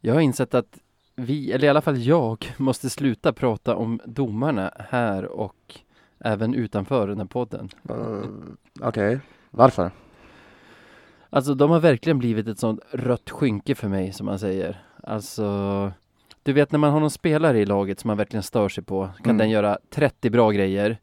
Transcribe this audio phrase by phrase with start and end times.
[0.00, 0.78] Jag har insett att
[1.16, 5.80] vi, eller i alla fall jag, måste sluta prata om domarna här och
[6.20, 7.68] även utanför den här podden.
[7.90, 8.24] Uh,
[8.80, 9.90] Okej, varför?
[11.30, 14.82] Alltså de har verkligen blivit ett sånt rött skynke för mig som man säger.
[15.02, 15.92] Alltså,
[16.42, 19.04] du vet när man har någon spelare i laget som man verkligen stör sig på,
[19.16, 19.38] kan Mm.
[19.38, 20.98] den göra 30 bra grejer.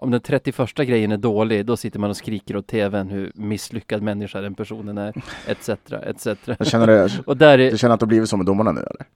[0.00, 4.02] Om den 31 grejen är dålig, då sitter man och skriker åt tvn hur misslyckad
[4.02, 5.14] människa den personen är,
[5.46, 6.26] etc, etc.
[6.58, 8.72] Jag känner det, Och där är, du känner att det har blivit så med domarna
[8.72, 9.06] nu eller?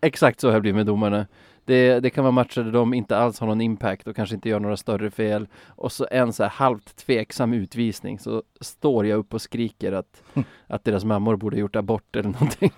[0.00, 1.26] Exakt så har jag blivit med domarna.
[1.64, 4.48] Det, det kan vara matcher där de inte alls har någon impact och kanske inte
[4.48, 5.48] gör några större fel.
[5.66, 10.22] Och så en så här halvt tveksam utvisning så står jag upp och skriker att,
[10.66, 12.72] att deras mammor borde gjort abort eller någonting.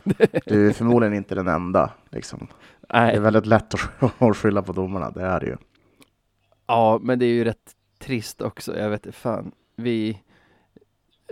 [0.46, 1.90] Du är förmodligen inte den enda.
[2.10, 2.46] Liksom.
[2.80, 5.56] Det är väldigt lätt att att skylla på domarna, det är det ju
[6.68, 8.78] ja men det är ju rätt trist också.
[8.78, 9.52] Jag vet fan.
[9.76, 10.22] Vi...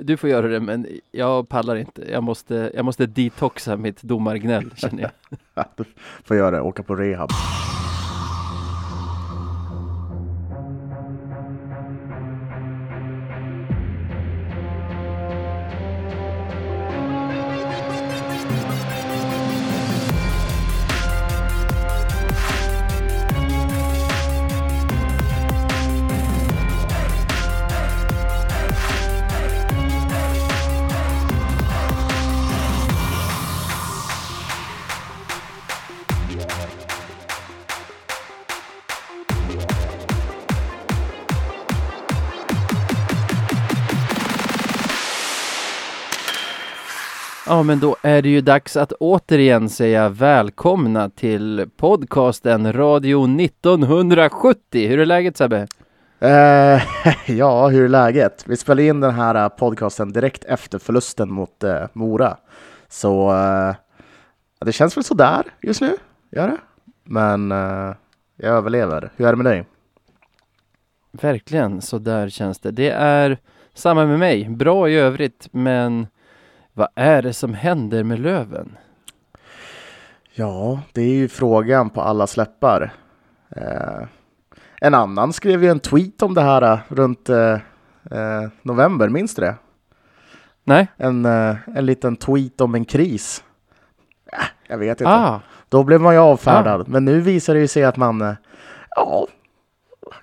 [0.00, 2.10] Du får göra det men jag pallar inte.
[2.10, 5.10] Jag måste, jag måste detoxa mitt domargnäll känner jag.
[5.76, 5.84] Du
[6.24, 7.30] får göra det, åka på rehab.
[47.66, 54.88] Men då är det ju dags att återigen säga välkomna till podcasten Radio 1970.
[54.88, 55.66] Hur är läget Sebbe?
[56.20, 56.82] Eh,
[57.26, 58.44] ja, hur är läget?
[58.46, 62.36] Vi spelar in den här eh, podcasten direkt efter förlusten mot eh, Mora.
[62.88, 63.74] Så eh,
[64.60, 65.96] det känns väl sådär just nu,
[66.30, 66.58] gör det.
[67.04, 67.94] Men eh,
[68.36, 69.10] jag överlever.
[69.16, 69.64] Hur är det med dig?
[71.12, 72.70] Verkligen, så där känns det.
[72.70, 73.38] Det är
[73.74, 74.48] samma med mig.
[74.48, 76.06] Bra i övrigt, men
[76.76, 78.76] vad är det som händer med Löven?
[80.32, 82.92] Ja, det är ju frågan på alla släppar.
[83.50, 84.06] Eh,
[84.80, 87.52] en annan skrev ju en tweet om det här eh, runt eh,
[88.10, 89.54] eh, november, minns du det?
[90.64, 90.86] Nej?
[90.96, 93.44] En, eh, en liten tweet om en kris.
[94.32, 94.38] Äh,
[94.68, 95.10] jag vet inte.
[95.10, 96.88] Ah, Då blev man ju avfärdad.
[96.88, 98.34] Men nu visar det ju sig att man, eh,
[98.96, 99.26] ja,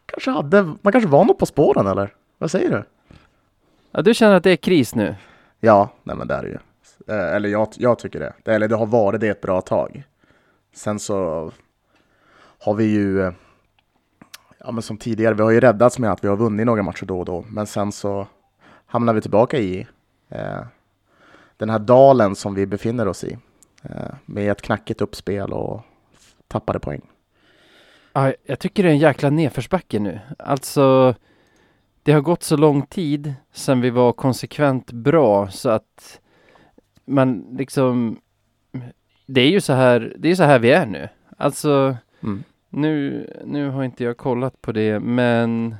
[0.05, 2.13] kanske hade, man kanske var något på spåren eller?
[2.37, 2.83] Vad säger du?
[3.91, 5.15] ja, du känner att det är kris nu?
[5.65, 6.57] Ja, nej men det är det ju.
[7.07, 8.51] Eh, Eller jag, jag tycker det.
[8.51, 10.03] Eller det har varit det ett bra tag.
[10.73, 11.51] Sen så
[12.59, 13.33] har vi ju, eh,
[14.57, 17.05] ja men som tidigare, vi har ju räddats med att vi har vunnit några matcher
[17.05, 17.45] då och då.
[17.49, 18.27] Men sen så
[18.85, 19.87] hamnar vi tillbaka i
[20.29, 20.61] eh,
[21.57, 23.37] den här dalen som vi befinner oss i.
[23.83, 25.81] Eh, med ett knackigt uppspel och
[26.47, 27.01] tappade poäng.
[28.13, 30.19] Ja, jag tycker det är en jäkla nedförsbacke nu.
[30.39, 31.15] Alltså,
[32.03, 36.21] det har gått så lång tid sedan vi var konsekvent bra så att
[37.05, 38.19] man liksom
[39.25, 41.09] det är ju så här, det är så här vi är nu.
[41.37, 42.43] Alltså, Mm.
[42.69, 45.75] nu, nu har inte jag kollat på det, men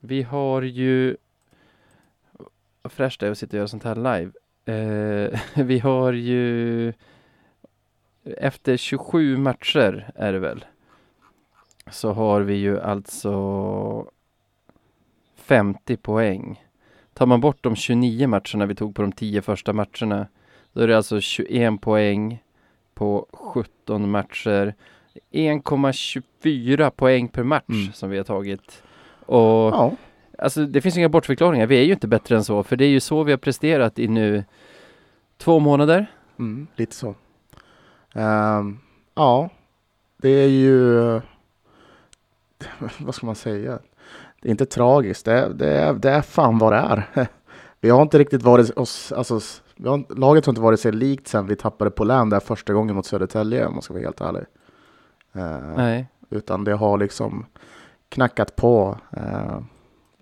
[0.00, 1.16] vi har ju
[2.82, 4.32] vad fräscht det är att sitta och göra sånt här live.
[4.64, 6.92] Eh, vi har ju
[8.36, 10.64] efter 27 matcher är det väl
[11.90, 13.32] så har vi ju alltså
[15.50, 16.64] 50 poäng.
[17.14, 20.26] Tar man bort de 29 matcherna vi tog på de 10 första matcherna,
[20.72, 22.42] då är det alltså 21 poäng
[22.94, 24.74] på 17 matcher.
[25.32, 27.92] 1,24 poäng per match Mm.
[27.92, 28.82] som vi har tagit.
[29.26, 29.38] Och
[29.74, 29.92] Ja,
[30.38, 31.66] alltså det finns inga bortförklaringar.
[31.66, 33.98] Vi är ju inte bättre än så, för det är ju så vi har presterat
[33.98, 34.44] i nu
[35.38, 36.06] två månader.
[36.38, 37.14] mm, lite så.
[38.14, 38.78] Ehm,
[39.14, 39.50] ja,
[40.16, 41.00] det är ju,
[42.98, 43.78] vad ska man säga?
[44.40, 47.28] Det är inte tragiskt, det är, det är, det är fan vad det är.
[47.80, 49.40] Vi har inte riktigt varit oss, alltså,
[49.76, 52.72] vi har, laget har inte varit sig likt sen vi tappade på län där första
[52.72, 54.42] gången mot Södertälje om man ska vara helt ärlig.
[55.32, 56.06] Ehm, Nej.
[56.30, 57.46] utan det har liksom
[58.08, 58.98] knackat på.
[59.16, 59.58] Eh,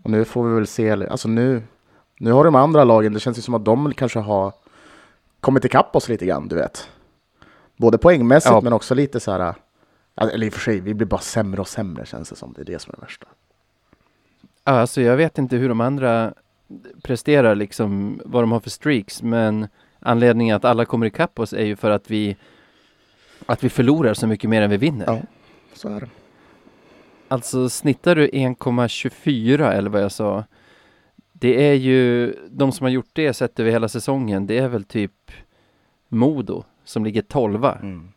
[0.03, 1.63] och nu får vi väl se, alltså nu,
[2.21, 4.53] nu har de andra lagen, det känns ju som att de kanske har
[5.41, 6.89] kommit ikapp oss lite grann, du vet.
[7.77, 8.61] Både poängmässigt Ja.
[8.61, 9.55] men också lite så här,
[10.17, 12.61] eller i och för sig, vi blir bara sämre och sämre känns det som, det
[12.61, 13.27] är det som är det värsta.
[14.69, 16.35] Ja, Alltså jag vet inte hur de andra
[17.03, 19.69] presterar liksom, vad de har för streaks, men
[20.01, 22.37] anledningen att alla kommer ikapp oss är ju för att vi
[23.47, 25.07] att vi förlorar så mycket mer än vi vinner.
[25.07, 25.21] Ja.
[25.73, 26.09] Så är det.
[27.29, 30.45] Alltså snittar du 1,24 eller vad jag sa,
[31.33, 34.85] det är ju, de som har gjort det sett över hela säsongen, det är väl
[34.85, 35.31] typ
[36.09, 37.75] Modo som ligger tolva.
[37.75, 38.13] Mm.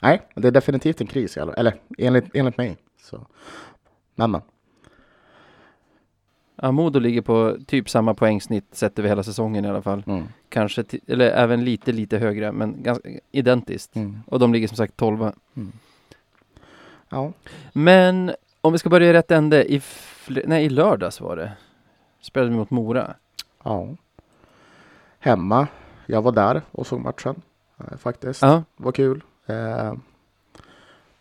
[0.00, 2.76] Nej, det är definitivt en kris, eller enligt, enligt mig.
[3.02, 3.26] Så.
[4.14, 4.40] Men, men.
[6.62, 10.02] Ja, Modo ligger på typ samma poängsnitt sett över hela säsongen i alla fall.
[10.06, 10.24] Mm.
[10.48, 13.96] Kanske, eller även lite, lite högre, men ganska identiskt.
[13.96, 14.20] Mm.
[14.26, 15.32] Och de ligger som sagt 12.
[17.08, 17.32] Ja.
[17.72, 19.82] Men om vi ska börja i rätt ände, i,
[20.44, 21.52] nej, i lördags var det.
[22.20, 23.14] Spelade vi mot Mora.
[23.64, 23.88] ja.
[25.18, 25.66] Hemma.
[26.06, 27.42] Jag var där och såg matchen.
[27.78, 28.42] Eh, faktiskt.
[28.42, 29.22] Ja, var kul.
[29.46, 29.94] Eh,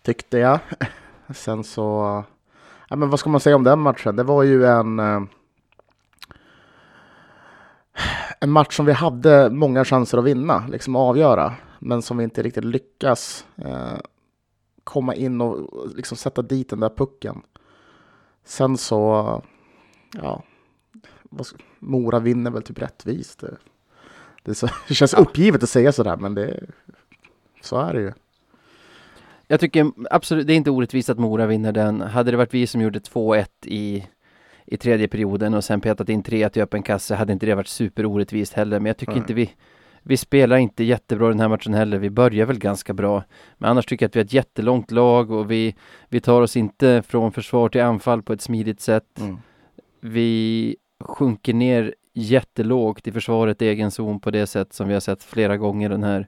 [0.02, 0.60] tyckte jag.
[1.36, 2.24] Sen så...
[2.90, 4.16] Ja, men vad ska man säga om den matchen?
[4.16, 5.00] Det var ju en...
[5.00, 5.22] Eh,
[8.40, 11.54] en match som vi hade många chanser att vinna, liksom avgöra.
[11.80, 13.98] Men som vi inte riktigt lyckas eh,
[14.84, 17.42] komma in och liksom sätta dit den där pucken.
[18.44, 19.42] Sen så...
[20.14, 20.44] Ja...
[21.80, 23.40] Mora vinner väl typ rättvist.
[23.40, 23.58] Det,
[24.44, 26.64] det, så, det känns uppgivet att säga sådär, men det,
[27.62, 28.14] så är det ju.
[29.48, 32.02] Jag tycker absolut, det är inte orättvist att Mora vinner den.
[32.02, 34.08] Hade det varit vi som gjorde 2-1 i,
[34.66, 37.68] i tredje perioden och sen petat in 3-1 i öppen kasse hade inte det varit
[37.68, 38.80] superorättvist heller.
[38.80, 39.20] Men jag tycker Nej.
[39.20, 39.50] inte vi,
[40.04, 41.98] vi spelar inte jättebra den här matchen heller.
[41.98, 43.24] Vi börjar väl ganska bra.
[43.58, 45.76] Men annars tycker jag att vi har ett jättelångt lag och vi,
[46.10, 49.20] vi tar oss inte från försvar till anfall på ett smidigt sätt.
[49.20, 49.38] Mm.
[50.00, 55.02] Vi sjunker ner jättelågt i försvaret i egen zon på det sätt som vi har
[55.02, 56.28] sett flera gånger den här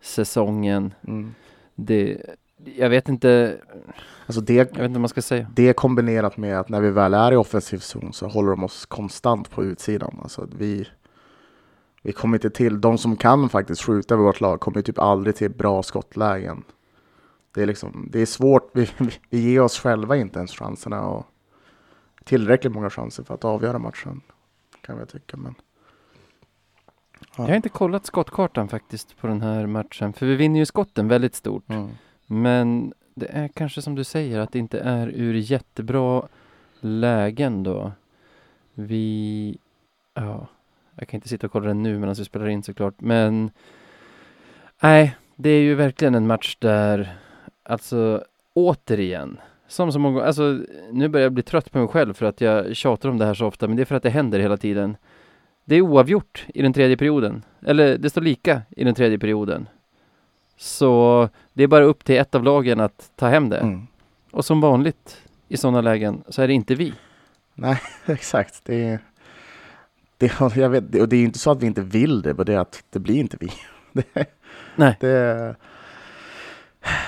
[0.00, 0.94] säsongen.
[1.06, 1.34] Mm.
[1.74, 2.20] Det,
[2.64, 3.60] jag vet inte,
[4.26, 5.46] Alltså det, jag vet inte vad man ska säga.
[5.54, 8.86] det kombinerat med att när vi väl är i offensiv zon så håller de oss
[8.86, 10.18] konstant på utsidan.
[10.22, 10.88] Alltså vi,
[12.02, 15.36] vi kommer inte till, de som kan faktiskt skjuta i vårt lag kommer typ aldrig
[15.36, 16.64] till bra skottlägen.
[17.54, 18.90] Det är liksom, det är svårt, vi,
[19.30, 21.26] vi, ger oss själva inte ens chanserna och
[22.24, 24.20] tillräckligt många chanser för att avgöra matchen.
[24.80, 25.54] Kan jag tycka, men
[27.36, 31.08] Jag har inte kollat skottkartan faktiskt på den här matchen, för vi vinner ju skotten
[31.08, 31.68] väldigt stort.
[31.68, 31.88] mm.
[32.30, 36.28] Men det är kanske som du säger att det inte är ur jättebra
[36.80, 37.92] lägen då.
[38.74, 39.58] Vi,
[40.14, 40.46] ja,
[40.94, 43.50] jag kan inte sitta och kolla den nu medan vi spelar in såklart, men
[44.82, 47.16] nej, det är ju verkligen en match där,
[47.62, 50.60] alltså återigen, som så många, alltså
[50.92, 53.34] nu börjar jag bli trött på mig själv för att jag tjatar om det här
[53.34, 54.96] så ofta, men det är för att det händer hela tiden.
[55.64, 59.68] Det är oavgjort i den tredje perioden, eller det står lika i den tredje perioden.
[60.58, 63.58] Så det är bara upp till ett av lagen att ta hem det.
[63.58, 63.86] Mm.
[64.30, 66.94] Och som vanligt i sådana lägen så är det inte vi.
[67.54, 68.60] Nej, exakt.
[68.64, 68.98] Det är,
[70.16, 72.54] det, jag vet, och det är inte så att vi inte vill det, men det
[72.54, 73.50] är att det blir inte vi.
[73.92, 74.26] Det,
[74.76, 74.96] Nej.
[75.00, 75.56] Det,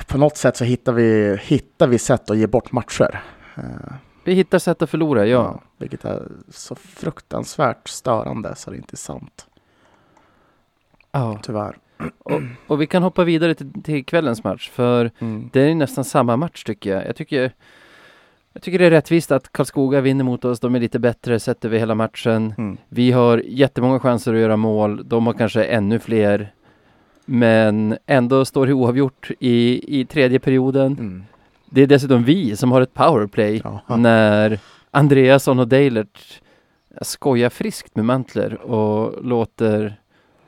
[0.06, 3.22] på något sätt så hittar vi, hittar vi sätt att ge bort matcher.
[3.56, 3.94] Eh,
[4.24, 5.60] Vi hittar sätt att förlora, ja.
[5.78, 9.46] vilket är så fruktansvärt störande så det är inte sant,
[11.12, 11.38] ja.
[11.42, 11.76] tyvärr.
[12.66, 15.50] Och vi kan hoppa vidare till, till kvällens match, för Mm.
[15.52, 17.06] det är nästan samma match tycker jag.
[17.06, 17.52] Jag tycker,
[18.52, 20.60] jag tycker det är rättvist att Karlskoga vinner mot oss.
[20.60, 22.54] De är lite bättre sett över hela matchen.
[22.58, 22.76] Mm.
[22.88, 25.08] Vi har jättemånga chanser att göra mål.
[25.08, 26.52] De har kanske ännu fler.
[27.24, 30.86] Men ändå står det oavgjort i, i tredje perioden.
[30.92, 31.24] Mm.
[31.70, 33.96] Det är dessutom vi som har ett powerplay Ja.
[33.96, 34.58] när
[34.90, 36.40] Andreasson och Deilert
[37.02, 39.96] skojar friskt med Mantler och låter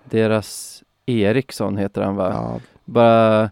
[0.05, 0.82] deras
[1.21, 2.31] Eriksson, heter han va?
[2.35, 3.51] Ja, Bara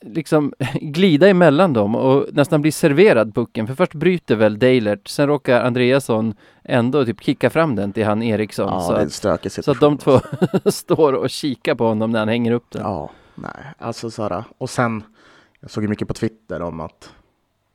[0.00, 3.66] liksom glida emellan dem och nästan bli serverad pucken.
[3.66, 8.22] För först bryter väl Deilert, sen råkar Andreasson ändå typ kicka fram den till han
[8.22, 8.68] Eriksson.
[8.68, 8.92] ja så,
[9.28, 10.20] att, så att de två
[10.70, 12.82] står och kikar på honom när han hänger upp den.
[12.82, 14.44] Ja, nej, alltså såhär.
[14.58, 15.02] Och sen,
[15.60, 17.12] jag såg ju mycket på Twitter om att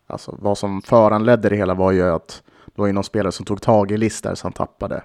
[0.07, 3.45] alltså, vad som föranledde det hela var ju att det var ju någon spelare som
[3.45, 4.95] tog tag i listor så han tappade.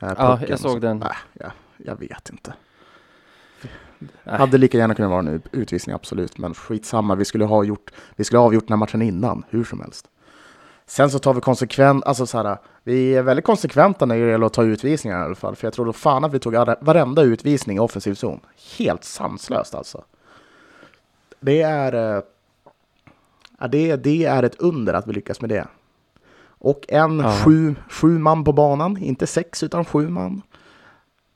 [0.00, 0.98] eh, Ja, jag såg Så- den.
[0.98, 2.54] Nej, jag, jag vet inte.
[4.24, 4.38] Nej.
[4.38, 6.38] Hade lika gärna kunnat vara en ut- utvisning, absolut.
[6.38, 9.64] Men skitsamma, vi skulle ha gjort, vi skulle ha avgjort den här matchen innan, hur
[9.64, 10.06] som helst.
[10.86, 14.46] Sen så tar vi konsekvent, alltså så här, vi är väldigt konsekventa när det gäller
[14.46, 15.56] att ta utvisningar i alla fall.
[15.56, 18.40] För jag tror då fan att vi tog varenda utvisning i offensiv zon.
[18.78, 20.04] Helt sanslöst alltså.
[21.40, 22.22] Det är,
[23.58, 25.66] ja, det, det är ett under att vi lyckas med det.
[26.46, 27.32] Och en Ja.
[27.44, 30.42] sju, sju man på banan, inte sex utan sju man.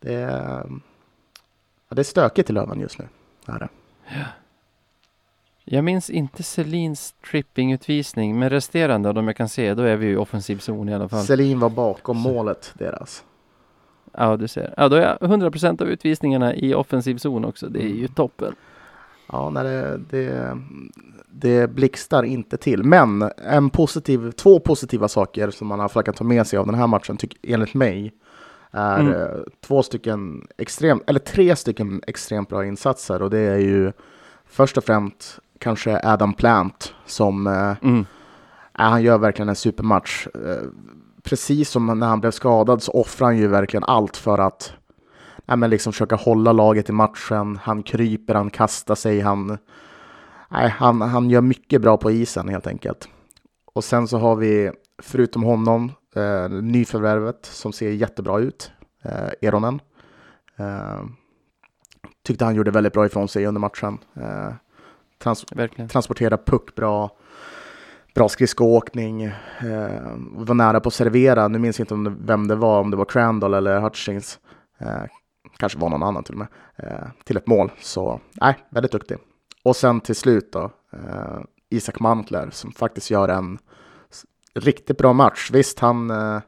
[0.00, 0.66] Det är,
[1.88, 3.08] ja, det är stökigt i Löven just nu.
[3.46, 3.68] Är det.
[5.64, 10.06] Jag minns inte Selins trippingutvisning, men resterande av dem jag kan se, då är vi
[10.06, 11.24] ju i offensiv zon i alla fall.
[11.24, 13.24] Selin var bakom målet deras.
[14.12, 14.74] Ja, du ser.
[14.76, 17.68] Ja, då är jag 100% av utvisningarna i offensiv zon också.
[17.68, 18.08] Det är ju Mm.
[18.14, 18.54] toppen.
[19.32, 20.58] Ja, nej, det, det,
[21.28, 22.84] det blixtar inte till.
[22.84, 26.58] Men en positiv, två positiva saker som man i alla fall kan ta med sig
[26.58, 28.12] av den här matchen, tyck, enligt mig,
[28.78, 29.12] är Mm.
[29.12, 29.28] eh,
[29.66, 33.92] två stycken extremt, eller tre stycken extremt bra insatser och det är ju
[34.46, 38.06] först och främst kanske Adam Plant som eh, Mm.
[38.78, 40.26] Ja, han gör verkligen en supermatch.
[40.26, 40.62] Eh,
[41.22, 44.72] Precis som när han blev skadad så offrar han ju verkligen allt för att
[45.46, 47.58] ja, men liksom försöka hålla laget i matchen.
[47.62, 49.58] Han kryper, han kastar sig, han,
[50.48, 53.08] nej, han, han gör mycket bra på isen helt enkelt.
[53.74, 54.70] Och sen så har vi,
[55.02, 58.72] förutom honom, eh, nyförvärvet som ser jättebra ut,
[59.02, 59.80] eh, Eronen.
[60.56, 61.02] Eh,
[62.22, 63.98] tyckte han gjorde väldigt bra ifrån sig under matchen.
[64.14, 64.52] Eh,
[65.18, 65.88] trans Verkligen.
[65.88, 67.10] transportera puck bra,
[68.14, 69.34] bra skridskoåkning, eh,
[70.30, 71.48] var nära på att servera.
[71.48, 74.38] Nu minns jag inte om det, vem det var, om det var Crandall eller Hutchings.
[74.78, 75.02] Eh,
[75.56, 77.72] kanske var någon annan till och med, eh, till ett mål.
[77.80, 79.16] Så nej, väldigt duktig.
[79.64, 81.38] Och sen till slut då, eh,
[81.70, 83.58] Isak Mantler som faktiskt gör en
[84.58, 85.50] riktigt bra match.
[85.52, 86.38] Visst, han, eh,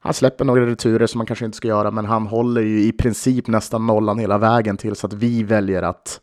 [0.00, 2.92] han släpper några returer som man kanske inte ska göra, men han håller ju i
[2.92, 6.20] princip nästan nollan hela vägen till så att vi väljer att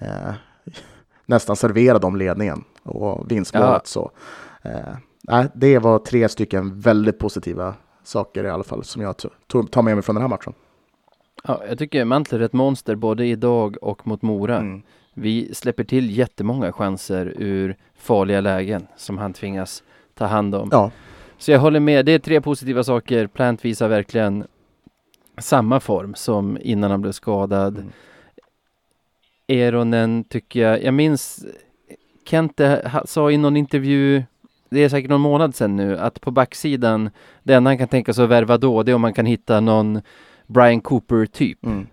[0.00, 0.34] eh,
[1.26, 3.68] nästan servera dem ledningen och vinstmålet.
[3.68, 3.80] Ja.
[3.84, 4.10] Så,
[4.62, 9.16] eh, det var tre stycken väldigt positiva saker i alla fall som jag
[9.70, 10.52] tar med mig från den här matchen.
[11.44, 14.58] Ja, jag tycker Mantler är ett monster både idag och mot Mora.
[14.58, 14.82] Mm.
[15.14, 19.82] Vi släpper till jättemånga chanser ur farliga lägen som han tvingas
[20.14, 20.68] ta hand om.
[20.72, 20.90] Ja,
[21.38, 23.26] Så jag håller med, det är tre positiva saker.
[23.26, 24.44] Plant visar verkligen
[25.38, 27.78] samma form som innan han blev skadad.
[27.78, 27.90] Mm.
[29.46, 31.44] Eronen tycker jag, jag minns
[32.26, 34.22] Kente ha- sa i någon intervju,
[34.70, 37.10] det är säkert någon månad sedan nu, att på backsidan,
[37.42, 39.60] det enda han kan tänka sig att värva då, det är om man kan hitta
[39.60, 40.00] någon
[40.46, 41.64] Brian Cooper-typ.
[41.66, 41.86] mm.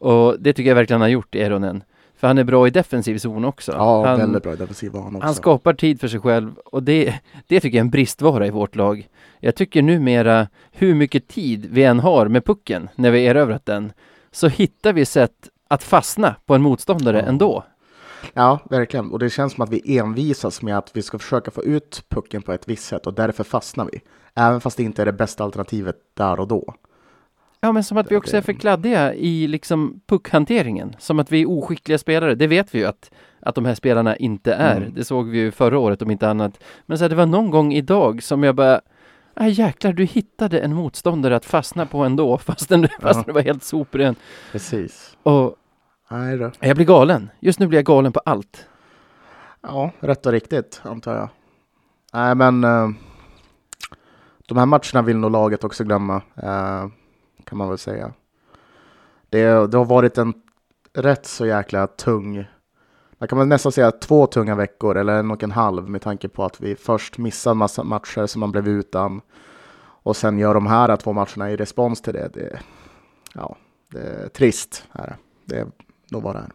[0.00, 1.82] Och det tycker jag verkligen han har gjort, Eronen.
[2.18, 3.72] För han är bra i defensiv zon också.
[3.72, 5.26] ja han, väldigt bra i defensiv han också.
[5.26, 7.14] han skapar tid för sig själv och det,
[7.46, 9.08] det tycker jag är en bristvara i vårt lag.
[9.40, 13.92] Jag tycker numera, hur mycket tid vi än har med pucken när vi erövrat den,
[14.30, 17.24] så hittar vi sätt att fastna på en motståndare Ja.
[17.24, 17.64] ändå.
[18.32, 19.10] Ja, verkligen.
[19.10, 22.42] Och det känns som att vi envisas med att vi ska försöka få ut pucken
[22.42, 24.00] på ett visst sätt och därför fastnar vi.
[24.34, 26.74] Även fast det inte är det bästa alternativet där och då.
[27.60, 30.96] Ja, men som att vi också är för kladdiga i liksom puckhanteringen.
[30.98, 32.34] Som att vi är oskickliga spelare.
[32.34, 33.10] Det vet vi ju att,
[33.40, 34.76] att de här spelarna inte är.
[34.76, 34.94] Mm.
[34.94, 36.64] Det såg vi ju förra året om inte annat.
[36.86, 38.80] Men så här, det var någon gång idag som jag bara
[39.40, 43.42] Ah, jäklar, du hittade en motståndare att fastna på ändå, fastän du, fastän du var
[43.42, 44.16] helt sopren.
[44.52, 45.16] Precis.
[45.22, 45.56] Och
[46.10, 47.30] Nej jag blir galen.
[47.40, 48.68] Just nu blir jag galen på allt.
[49.60, 51.28] Ja, rätt och riktigt antar jag.
[52.12, 52.88] Nej, men eh,
[54.48, 56.86] de här matcherna vill nog laget också glömma, eh,
[57.48, 58.12] kan man väl säga.
[59.28, 60.34] Det, det har varit en
[60.92, 62.46] rätt så jäkla tung,
[63.18, 66.28] man kan väl nästan säga två tunga veckor, eller en och en halv, med tanke
[66.28, 69.20] på att vi först missade en massa matcher som man blev utan,
[70.02, 72.28] och sen gör de här två matcherna i respons till det.
[72.34, 72.60] det
[73.34, 73.56] ja,
[73.92, 74.84] det är trist.
[74.90, 75.16] Här.
[75.44, 75.54] det.
[75.54, 75.66] det är
[76.10, 76.52] nog vad det är.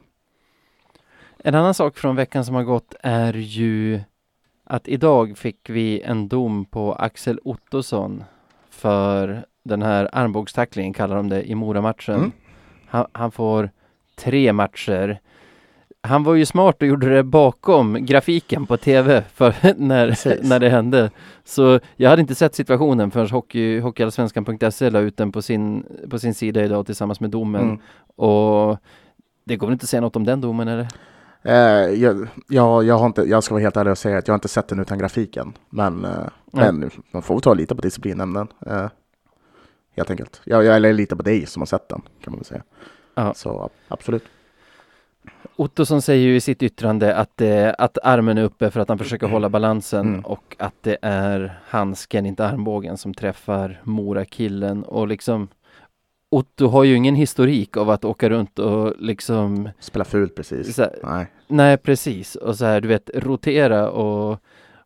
[1.37, 4.01] En annan sak från veckan som har gått är ju
[4.63, 8.23] att idag fick vi en dom på Axel Ottosson
[8.69, 12.15] för den här armbågstacklingen kallar de det i Mora-matchen.
[12.15, 12.31] Mm.
[12.87, 13.69] Han, han får
[14.15, 15.19] tre matcher.
[16.01, 20.49] Han var ju smart och gjorde det bakom grafiken på tv för när, Precis.
[20.49, 21.11] när det hände.
[21.43, 26.19] Så jag hade inte sett situationen förrän hockey, hockeyallsvenskan.se la ut den på sin, på
[26.19, 27.61] sin sida idag tillsammans med domen.
[27.61, 27.79] Mm.
[28.15, 28.77] Och
[29.45, 30.87] det går väl inte att säga något om den domen eller?
[31.43, 34.33] Eh, jag, jag, jag, har inte, jag ska vara helt ärlig och säga att jag
[34.33, 35.53] har inte sett den utan grafiken.
[35.69, 38.47] Men, eh, men man får väl ta lite på disciplinnämnden.
[38.65, 38.87] Eh,
[39.95, 40.41] helt enkelt.
[40.43, 42.63] Jag, jag eller lita på dig som har sett den, kan man väl säga.
[43.15, 43.33] Ja.
[43.33, 44.23] Så ab- absolut.
[45.55, 48.97] Ottosson säger ju i sitt yttrande att, det, att armen är uppe för att han
[48.97, 50.19] försöker hålla balansen Mm.
[50.25, 55.47] och att det är handsken, inte armbågen, som träffar Mora-killen och liksom
[56.29, 60.77] Otto har ju ingen historik av att åka runt och liksom Spela fult precis.
[60.77, 61.27] här, Nej.
[61.47, 64.39] Nej precis och så här du vet rotera och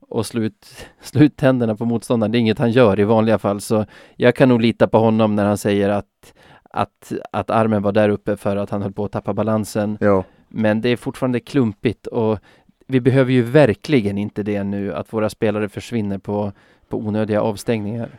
[0.09, 2.31] och slå ut, slå ut tänderna på motståndaren.
[2.31, 3.85] Det är inget han gör i vanliga fall så
[4.15, 6.33] jag kan nog lita på honom när han säger att
[6.69, 9.97] att, att armen var där uppe för att han höll på att tappa balansen.
[10.01, 10.23] Jo.
[10.47, 12.39] Men det är fortfarande klumpigt och
[12.87, 16.51] vi behöver ju verkligen inte det nu, att våra spelare försvinner på,
[16.89, 18.09] på onödiga avstängningar.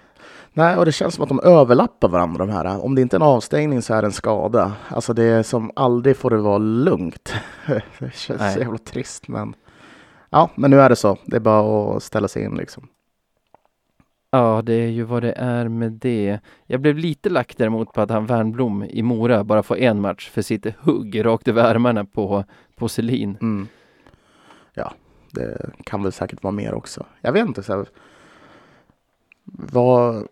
[0.53, 2.85] Nej, och det känns som att de överlappar varandra de här.
[2.85, 4.73] Om det inte är en avstängning så är det en skada.
[4.89, 7.35] Alltså det är som aldrig får det vara lugnt.
[7.99, 8.55] det känns Nej.
[8.55, 9.55] så jävla trist men
[10.31, 11.19] ja, men nu är det så.
[11.25, 12.89] Det är bara att ställa sig in liksom.
[14.31, 16.39] Ja, det är ju vad det är med det.
[16.67, 20.31] Jag blev lite lack däremot på att han Wernbloom i Mora bara får en match
[20.31, 22.45] för sitt hugg rakt över armarna på,
[22.77, 23.39] på Selin.
[23.41, 23.69] Mm.
[24.75, 24.93] Ja,
[25.31, 27.07] det kan väl säkert vara mer också.
[27.21, 27.63] Jag vet inte.
[27.63, 27.87] Så här,
[29.45, 30.29] vad,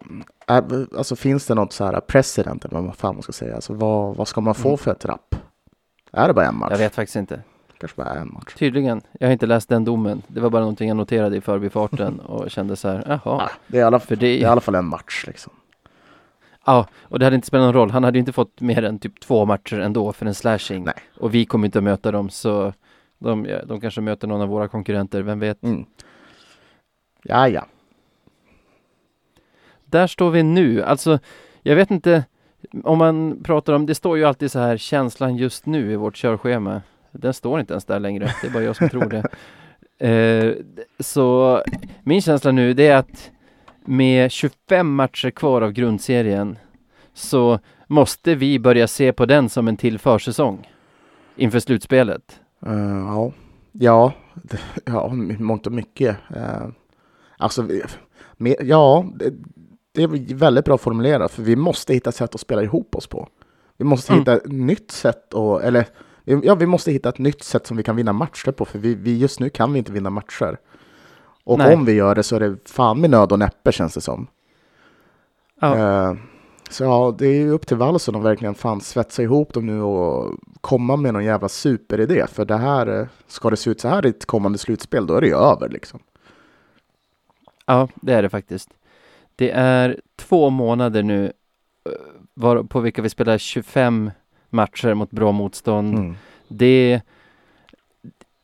[0.47, 3.55] är, alltså finns det något så här president eller vad fan man ska säga?
[3.55, 4.79] Alltså vad, vad ska man få Mm.
[4.79, 5.35] för ett rapp?
[6.13, 6.71] Är det bara en match?
[6.71, 7.41] Jag vet faktiskt inte.
[7.79, 8.55] Kanske bara en match.
[8.55, 9.01] Tydligen.
[9.21, 10.23] Jag har inte läst den domen.
[10.27, 13.21] Det var bara någonting jag noterade i förbifarten och kände så här, jaha.
[13.43, 15.53] Ah, det, är alla, För det är i det, alla fall en match liksom.
[16.67, 17.91] ja, och det hade inte spelat någon roll.
[17.91, 20.85] Han hade ju inte fått mer än typ två matcher ändå för en slashing.
[20.85, 20.95] Nej.
[21.21, 22.73] Och vi kommer inte att möta dem så
[23.19, 25.63] de, ja, de kanske möter någon av våra konkurrenter, vem vet.
[25.63, 25.85] Mm.
[27.23, 27.67] Ja, ja.
[29.85, 30.83] Där står vi nu.
[30.83, 31.19] Alltså,
[31.63, 32.25] jag vet inte
[32.85, 36.17] om man pratar om, det står ju alltid så här känslan just nu i vårt
[36.17, 36.83] körschema.
[37.19, 38.33] Den står inte ens där längre.
[38.43, 39.29] Det är bara jag som tror det.
[39.99, 40.55] Eh,
[41.01, 41.63] så
[42.03, 43.31] min känsla nu det är att
[43.85, 46.59] med 25 matcher kvar av grundserien
[47.15, 50.69] så måste vi börja se på den som en till försäsong
[51.37, 52.41] inför slutspelet.
[52.67, 52.73] Eh,
[53.07, 53.33] ja,
[53.73, 54.13] ja,
[54.85, 55.09] ja,
[55.39, 56.17] mångt och mycket.
[56.37, 56.69] Uh,
[57.39, 57.69] alltså,
[58.37, 59.35] med, ja, det,
[59.93, 63.29] det är väldigt bra formulerat, för vi måste hitta sätt att spela ihop oss på.
[63.77, 64.21] Vi måste Mm.
[64.21, 65.87] hitta ett nytt sätt, och, eller
[66.27, 68.95] ja, vi måste hitta ett nytt sätt som vi kan vinna matcher på, för vi,
[68.95, 70.59] vi just nu kan vi inte vinna matcher.
[71.45, 71.75] Och Nej.
[71.75, 74.27] om vi gör det så är det fan med nöd och näppe känns det som.
[75.61, 75.77] Ja.
[75.77, 76.15] Eh,
[76.71, 79.83] så ja, det är ju upp till Wallson att verkligen fan svetsa ihop dem nu
[79.83, 82.27] och komma med någon jävla superidé.
[82.27, 85.15] För det här, eh, ska det se ut så här i ett kommande slutspel, då
[85.15, 86.01] är det ju över liksom.
[87.67, 88.71] Ja, det är det faktiskt.
[89.37, 91.33] Det är två månader nu
[91.85, 91.93] eh,
[92.35, 94.11] var, på vilka vi spelar 25
[94.51, 95.95] matcher mot bra motstånd.
[95.95, 96.15] Mm.
[96.49, 97.01] Det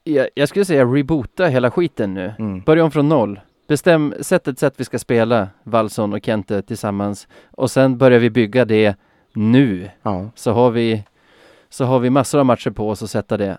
[0.05, 2.35] jag, jag skulle säga reboota hela skiten nu.
[2.39, 2.61] Mm.
[2.61, 3.41] Börja om från noll.
[3.69, 7.29] Bestäm, sätt ett sätt vi ska spela, Wallson och Kente tillsammans.
[7.51, 8.97] Och sen börjar vi bygga det
[9.35, 9.91] nu.
[10.03, 11.05] Ja, Så har vi,
[11.69, 13.59] så har vi massor av matcher på oss att sätta det.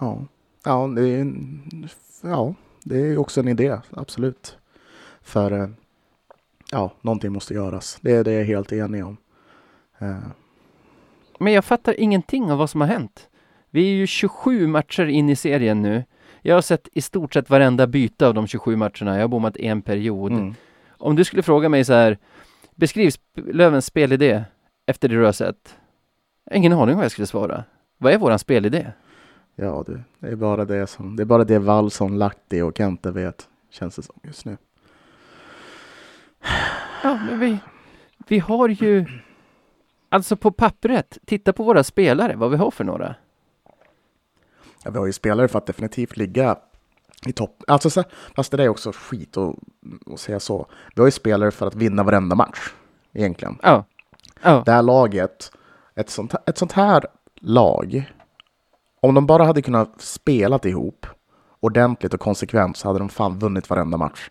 [0.00, 0.24] ja,
[0.64, 1.88] ja, det är, en-
[2.22, 4.58] ja, det är också en idé, absolut.
[5.22, 5.68] För eh,
[6.70, 7.98] ja, någonting måste göras.
[8.00, 9.16] Det är det jag är helt enig om.
[9.98, 10.16] Eh,
[11.42, 13.28] Men jag fattar ingenting av vad som har hänt.
[13.70, 16.04] Vi är ju 27 matcher in i serien nu.
[16.42, 19.14] Jag har sett i stort sett varenda byte av de 27 matcherna.
[19.14, 20.32] Jag har bommat en period.
[20.32, 20.54] mm.
[20.98, 22.18] Om du skulle fråga mig så här,
[22.74, 24.44] beskriv sp- Lövens spelidé
[24.86, 25.76] efter det du har sett.
[26.52, 27.64] Ingen aning vad jag skulle svara.
[27.98, 28.86] Vad är våran spelidé?
[29.56, 33.10] Ja, det, det är bara det som, det är bara det Wallson, Lahti och Kente
[33.10, 34.56] vet, känns det som just nu.
[37.02, 37.58] Ja, men vi,
[38.28, 39.04] vi har ju,
[40.12, 43.14] alltså på pappret, titta på våra spelare, vad vi har för några.
[44.84, 46.56] Ja, vi har ju spelare för att definitivt ligga
[47.26, 47.62] i topp.
[47.66, 48.04] Alltså, så,
[48.36, 49.56] fast det där är också skit att,
[50.12, 50.66] att säga så.
[50.94, 52.72] Vi har ju spelare för att vinna varenda match,
[53.12, 53.58] egentligen.
[53.62, 53.84] Ja,
[54.42, 55.52] ja, Det här laget,
[55.94, 57.06] ett sånt, ett sånt här
[57.40, 58.12] lag,
[59.00, 61.06] om de bara hade kunnat spela ihop
[61.60, 64.30] ordentligt och konsekvent så hade de fan vunnit varenda match.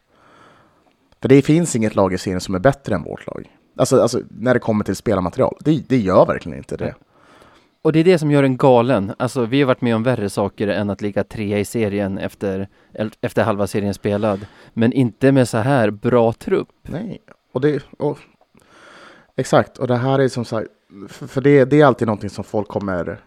[1.22, 3.50] För det finns inget lag i serien som är bättre än vårt lag.
[3.76, 5.58] Alltså, alltså när det kommer till spelarmaterial.
[5.60, 6.96] Det, det gör verkligen inte det.
[7.82, 9.14] och det är det som gör en galen.
[9.20, 12.68] Alltså vi har varit med om värre saker än att ligga trea i serien efter,
[13.22, 14.46] efter halva serien spelad.
[14.74, 16.70] Men inte med så här bra trupp.
[16.82, 17.22] Nej,
[17.54, 17.84] och det...
[17.98, 18.18] Och,
[19.36, 20.68] exakt, och det här är som sagt...
[21.10, 23.20] För för det, det är alltid någonting som folk kommer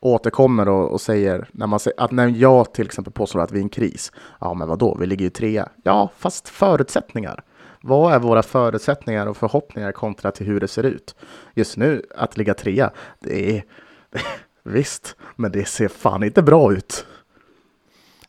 [0.00, 3.56] återkommer och, och säger, när, man säger att när jag till exempel påstår att vi
[3.56, 4.12] är i en kris.
[4.40, 4.96] Ja, men vad då?
[5.00, 5.68] Vi ligger ju trea.
[5.82, 7.44] Ja, fast förutsättningar.
[7.80, 11.14] Vad är våra förutsättningar och förhoppningar kontra till hur det ser ut?
[11.54, 13.64] Just nu, att ligga trea, det är...
[14.62, 17.06] Visst, men det ser fan inte bra ut.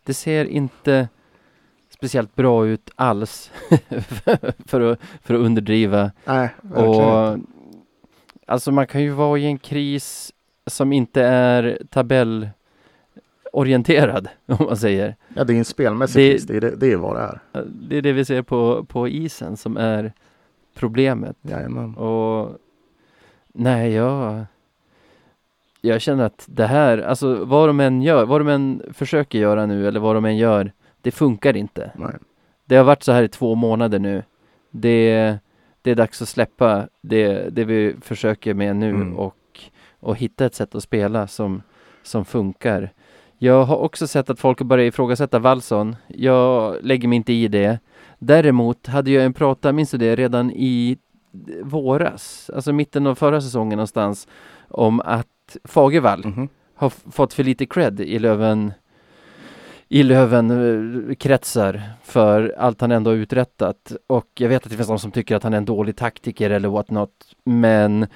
[0.03, 1.07] Det ser inte
[1.89, 3.51] speciellt bra ut alls
[4.65, 6.11] för, att, för att underdriva.
[6.25, 7.03] Nej, verkligen inte.
[7.03, 7.37] Och
[8.47, 10.33] alltså man kan ju vara i en kris
[10.67, 11.81] som inte är
[13.53, 15.15] tabellorienterad, om man säger.
[15.35, 17.65] Ja, det är en spelmässig det- kris, det är, det, det är vad det är.
[17.89, 20.13] Det är det vi ser på, på isen som är
[20.75, 21.37] problemet.
[21.41, 21.95] Jajamän.
[21.95, 22.57] Och
[23.53, 24.45] nej, jag,
[25.81, 29.65] jag känner att det här, alltså vad de än gör, vad de än försöker göra
[29.65, 31.91] nu eller vad de än gör, det funkar inte.
[31.95, 32.15] Nej.
[32.65, 34.23] Det har varit så här i två månader nu.
[34.71, 35.37] Det,
[35.81, 39.17] det är dags att släppa det, det vi försöker med nu Mm.
[39.17, 39.35] och,
[39.99, 41.61] och hitta ett sätt att spela som,
[42.03, 42.89] som funkar.
[43.41, 45.95] Jag har också sett att folk börjar ifrågasätta Wallson.
[46.07, 47.79] Jag lägger mig inte i det.
[48.19, 50.97] Däremot hade jag en prata, minns du det, redan i
[51.63, 54.27] våras, alltså mitten av förra säsongen någonstans,
[54.67, 56.47] om att Fagervall Mhm.
[56.75, 58.73] har f- fått för lite cred i Löven
[59.91, 63.91] i Löven-kretsar för allt han ändå har uträttat.
[64.07, 66.49] Och jag vet att det finns de som tycker att han är en dålig taktiker
[66.49, 67.09] eller what not.
[67.43, 68.07] Men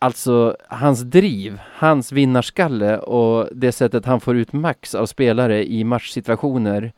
[0.00, 5.84] alltså hans driv, hans vinnarskalle och det sättet han får ut max av spelare i
[5.84, 6.92] matchsituationer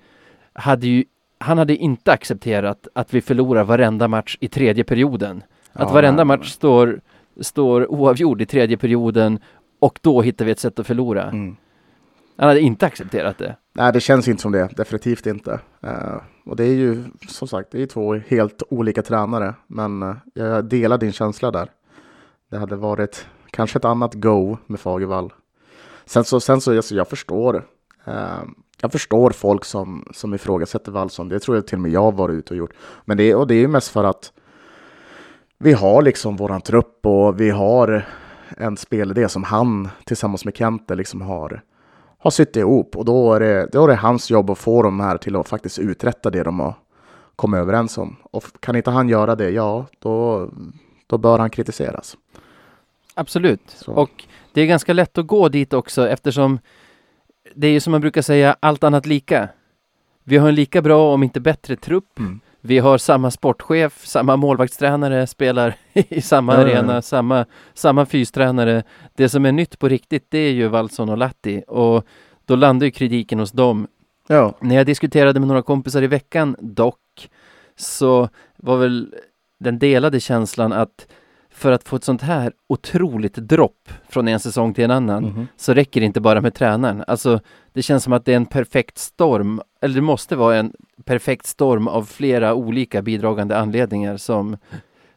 [0.53, 1.05] hade ju
[1.38, 5.43] han hade inte accepterat att vi förlorar varenda match i tredje perioden.
[5.73, 7.01] Att Ja, varenda match står,
[7.41, 9.38] står oavgjord i tredje perioden
[9.81, 11.23] och då hittar vi ett sätt att förlora.
[11.23, 11.57] Mm.
[12.37, 13.57] Han hade inte accepterat det.
[13.73, 14.69] Nej, det känns inte som det.
[14.77, 15.61] Definitivt inte.
[15.83, 19.55] Eh, och det är ju som sagt, det är två helt olika tränare.
[19.67, 21.69] Men eh, jag delar din känsla där.
[22.53, 25.33] Det hade varit kanske ett annat go med Fagervall.
[26.05, 27.65] Sen så, sen så alltså, jag förstår.
[28.05, 28.43] Eh,
[28.81, 31.29] jag förstår folk som, som ifrågasätter Wallson.
[31.29, 32.73] Det tror jag till och med jag varit ute och gjort.
[33.05, 34.33] Men det, och det är ju mest för att
[35.59, 38.07] vi har liksom våran trupp och vi har
[38.57, 41.62] en spelidé som han tillsammans med Kente liksom har
[42.19, 45.01] har sytt ihop och då är, det, då är det hans jobb att få de
[45.01, 46.75] här till att faktiskt uträtta det de har
[47.37, 48.17] kommit överens om.
[48.23, 50.49] Och kan inte han göra det, ja, då,
[51.07, 52.17] då bör han kritiseras.
[53.14, 53.62] Absolut.
[53.66, 53.92] Så.
[53.92, 56.59] Och det är ganska lätt att gå dit också eftersom
[57.55, 59.48] det är ju som man brukar säga, allt annat lika.
[60.25, 62.18] Vi har en lika bra, om inte bättre, trupp.
[62.18, 62.40] Mm.
[62.61, 66.61] Vi har samma sportchef, samma målvaktstränare, spelar i samma ja.
[66.61, 68.83] arena, samma, samma fystränare.
[69.14, 71.62] Det som är nytt på riktigt, det är ju Wallson och Latti.
[71.68, 72.05] Och
[72.44, 73.87] då landar ju kritiken hos dem.
[74.27, 77.29] Ja, När jag diskuterade med några kompisar i veckan dock,
[77.77, 79.14] så var väl
[79.59, 81.07] den delade känslan att
[81.62, 85.46] för att få ett sånt här otroligt dropp från en säsong till en annan Mhm.
[85.57, 87.05] så räcker det inte bara med tränaren.
[87.07, 87.40] Alltså,
[87.72, 90.72] det känns som att det är en perfekt storm, eller det måste vara en
[91.05, 94.57] perfekt storm av flera olika bidragande anledningar som,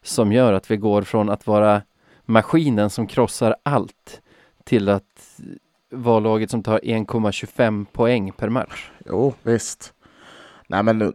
[0.03, 1.81] som gör att vi går från att vara
[2.25, 4.21] maskinen som krossar allt
[4.63, 5.39] till att
[5.91, 8.89] vara laget som tar 1,25 poäng per match.
[9.05, 9.93] jo, visst.
[10.67, 11.11] Nej, men nu,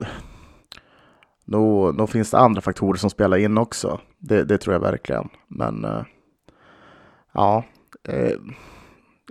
[1.44, 4.00] nu, nu finns det andra faktorer som spelar in också.
[4.20, 5.28] Det, det tror jag verkligen.
[5.48, 6.02] Men eh,
[7.32, 7.64] ja,
[8.08, 8.32] eh,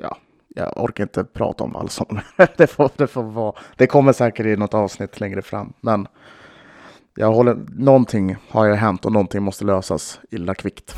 [0.01, 2.19] ja, jag orkar inte prata om Wallson.
[2.57, 3.55] det, får, det får vara.
[3.75, 6.07] Det kommer säkert i något avsnitt längre fram, men
[7.15, 10.95] jag håller, någonting har ju hänt och någonting måste lösas illa kvickt.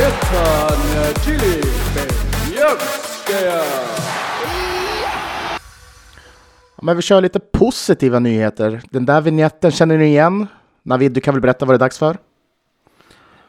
[0.00, 1.62] Ettan eh, Chili
[1.94, 3.62] Benjövskaja.
[6.82, 8.80] Men vi kör lite positiva nyheter.
[8.90, 10.46] Den där vignetten känner ni igen?
[10.82, 12.16] Navid, du kan väl berätta vad det är dags för?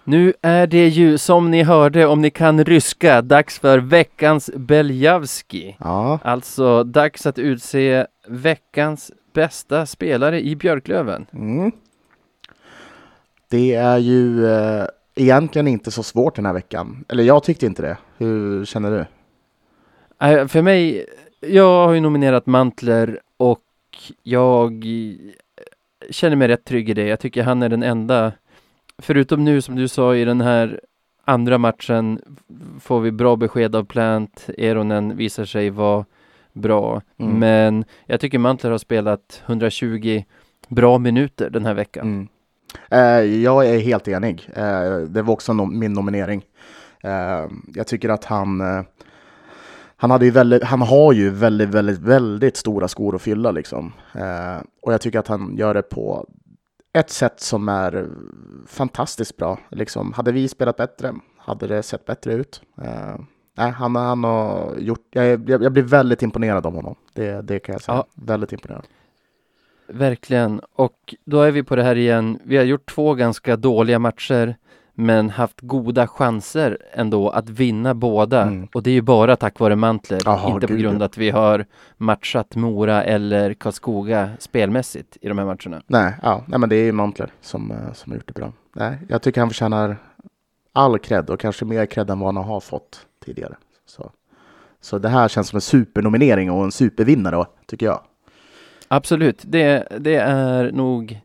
[0.04, 5.76] Nu är det ju som ni hörde, om ni kan ryska, dags för veckans Beljavski.
[5.80, 11.26] Ja, Alltså dags att utse veckans bästa spelare i Björklöven.
[11.34, 11.72] mm.
[13.50, 17.06] Det är ju eh, egentligen inte så svårt den här veckan.
[17.10, 17.98] Eller jag tyckte inte det.
[18.18, 19.06] Hur känner du?
[20.28, 21.06] Äh, För mig,
[21.48, 23.62] jag har ju nominerat Mantler och
[24.24, 24.86] jag
[26.10, 27.08] känner mig rätt trygg i det.
[27.08, 28.32] Jag tycker han är den enda,
[28.98, 30.80] förutom nu som du sa i den här
[31.26, 32.22] andra matchen
[32.80, 34.50] får vi bra besked av Plant.
[34.58, 36.06] Eronen visar sig vara
[36.54, 37.02] bra.
[37.18, 37.40] Mm.
[37.40, 40.24] Men jag tycker Mantler har spelat 120
[40.68, 42.08] bra minuter den här veckan.
[42.08, 42.28] Mm.
[42.90, 44.50] Eh, jag är helt enig.
[44.56, 46.44] Eh, det var också min nominering.
[47.04, 48.84] Eh, jag tycker att han, eh,
[50.04, 53.94] han, hade ju väldigt, han har ju väldigt, väldigt, väldigt stora skor att fylla liksom.
[54.14, 56.28] Eh, och jag tycker att han gör det på
[56.94, 58.08] ett sätt som är
[58.68, 59.60] fantastiskt bra.
[59.72, 62.62] Liksom, hade vi spelat bättre hade det sett bättre ut.
[62.82, 63.16] Eh,
[63.58, 66.96] nej, han, han har gjort, jag, jag, jag blir väldigt imponerad av honom.
[67.14, 67.98] Det, det kan jag säga.
[67.98, 68.06] Ja.
[68.16, 68.86] Väldigt imponerad.
[69.88, 70.62] Verkligen.
[70.76, 72.40] Och då är vi på det här igen.
[72.44, 74.56] Vi har gjort två ganska dåliga matcher
[74.96, 78.42] men haft goda chanser ändå att vinna båda.
[78.42, 78.68] Mm.
[78.74, 81.06] Och det är ju bara tack vare Mantler, Jaha, inte på grund ja.
[81.06, 81.66] att vi har
[81.98, 85.84] matchat Mora eller Karlskoga spelmässigt i de här matcherna.
[85.88, 88.54] Nej, ja, nej men det är ju Mantler som, eh, som har gjort det bra.
[88.76, 89.98] Nej, jag tycker han förtjänar
[90.74, 93.56] all cred och kanske mer cred än vad han har fått tidigare.
[93.86, 94.12] Så,
[94.82, 98.02] så det här känns som en supernominering och en supervinnare, tycker jag.
[98.88, 101.22] Absolut, det, det är nog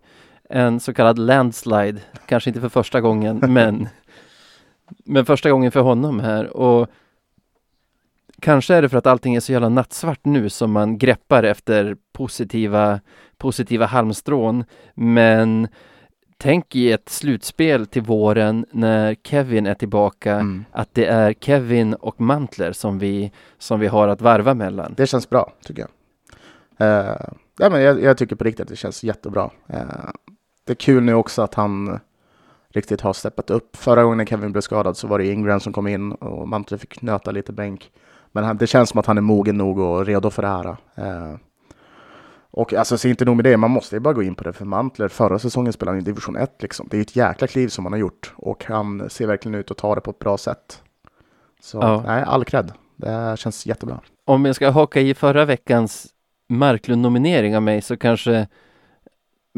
[0.48, 2.00] en så kallad landslide.
[2.26, 3.88] Kanske inte för första gången, men,
[5.04, 6.56] men första gången för honom här.
[6.56, 6.88] Och
[8.40, 11.96] kanske är det för att allting är så jävla nattsvart nu som man greppar efter
[12.12, 13.00] positiva,
[13.37, 14.64] positiva halmstrån.
[14.94, 15.68] Men
[16.37, 20.64] tänk i ett slutspel till våren när Kevin är tillbaka, Mm.
[20.72, 24.94] att det är Kevin och Mantler som vi, som vi har att varva mellan.
[24.96, 25.90] Det känns bra, tycker jag.
[26.88, 27.16] Eh,
[27.58, 29.50] ja, men jag, jag tycker på riktigt att det känns jättebra.
[29.66, 29.80] Eh,
[30.68, 32.00] det är kul nu också att han
[32.68, 33.76] riktigt har steppat upp.
[33.76, 36.78] Förra gången när Kevin blev skadad så var det Ingram som kom in och Mantler
[36.78, 37.90] fick nöta lite bänk.
[38.33, 40.76] Men han, det känns som att han är mogen nog och redo för det här.
[40.94, 41.37] Eh,
[42.50, 44.52] och alltså, så inte nog med det, man måste ju bara gå in på det
[44.52, 45.09] för Mantler.
[45.09, 46.88] Förra säsongen spelade han i division 1 liksom.
[46.90, 49.76] Det är ett jäkla kliv som han har gjort och han ser verkligen ut att
[49.76, 50.83] ta det på ett bra sätt.
[51.61, 52.02] Så Ja.
[52.07, 52.72] nej, all cred.
[52.96, 54.00] Det känns jättebra.
[54.24, 56.07] om jag ska haka i förra veckans
[56.48, 58.48] Marklund-nominering av mig så kanske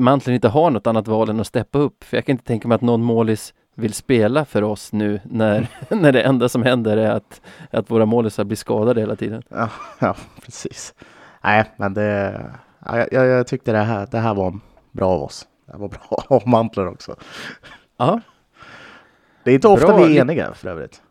[0.00, 2.04] Mantlen inte har något annat val än att steppa upp.
[2.04, 5.66] För jag kan inte tänka mig att någon målis vill spela för oss nu när,
[5.88, 9.42] när det enda som händer är att, att våra målisar blir skadade hela tiden.
[9.48, 10.94] Ja, ja precis.
[11.44, 12.40] Nej, men det...
[12.86, 14.58] Ja, jag, jag tyckte det här, det här var
[14.92, 15.46] bra av oss.
[15.66, 17.16] Det var bra av Mantler också.
[17.96, 18.20] Ja,
[19.44, 21.02] Det är inte ofta Bra, vi är eniga för övrigt.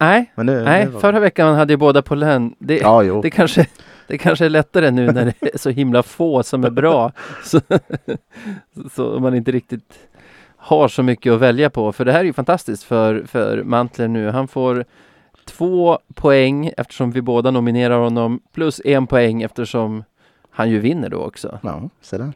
[0.00, 2.54] nej, Men nu, nej, nu var- förra veckan hade ju båda på län.
[2.58, 3.22] Det, Ja, jo.
[3.22, 3.66] det, kanske,
[4.06, 7.12] det kanske är lättare nu när det är så himla få som är bra.
[7.44, 7.60] Så,
[8.92, 9.98] så man inte riktigt
[10.56, 11.92] har så mycket att välja på.
[11.92, 14.30] För det här är ju fantastiskt för, för Mantler nu.
[14.30, 14.84] Han får
[15.44, 20.04] två poäng eftersom vi båda nominerar honom plus en poäng eftersom
[20.50, 21.58] han ju vinner då också.
[21.62, 22.32] Ja, se där.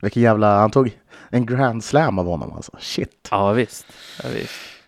[0.00, 0.58] Vilken jävla...
[0.58, 0.98] Han tog
[1.30, 2.72] en grand slam av honom alltså.
[2.78, 3.28] Shit.
[3.30, 3.86] Ja visst.
[4.22, 4.79] Ja, visst.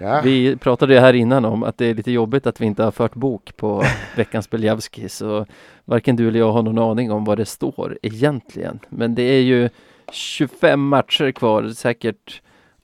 [0.00, 0.20] Ja.
[0.24, 2.90] Vi pratade ju här innan om att det är lite jobbigt att vi inte har
[2.90, 3.84] fört bok på
[4.16, 5.46] veckans Beljavski så
[5.84, 8.78] varken du eller jag har någon aning om vad det står egentligen.
[8.88, 9.68] Men det är ju
[10.12, 12.42] 25 matcher kvar, säkert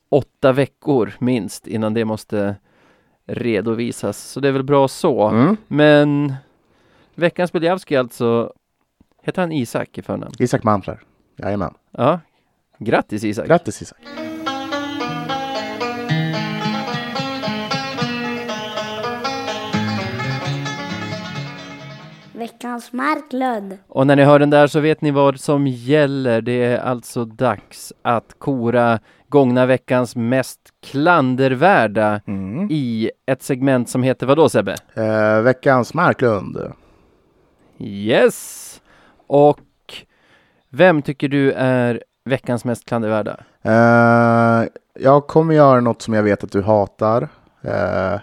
[0.09, 2.57] åtta veckor minst innan det måste
[3.27, 4.19] redovisas.
[4.19, 5.29] Så det är väl bra så.
[5.29, 5.57] Mm.
[5.69, 6.35] Men
[7.15, 8.53] veckans Beljavski alltså,
[9.23, 10.33] heter han Isak i förnamn?
[10.39, 11.01] Isak Mantler.
[11.37, 11.75] Jajamän.
[11.91, 12.21] Ja,
[12.79, 13.47] grattis Isak!
[13.47, 13.99] Grattis Isak.
[22.57, 23.79] Veckans Marklund.
[23.89, 26.41] Och när ni hör den där så vet ni vad som gäller.
[26.41, 32.69] Det är alltså dags att kora gångna veckans mest klandervärda Mm.
[32.71, 34.75] i ett segment som heter vad då Sebbe?
[34.95, 36.59] Eh, veckans Marklund.
[37.79, 38.81] Yes!
[39.27, 39.61] Och
[40.71, 43.37] vem tycker du är veckans mest klandervärda?
[43.63, 44.69] Eh,
[45.01, 47.29] jag kommer göra något som jag vet att du hatar.
[47.63, 48.21] Eh,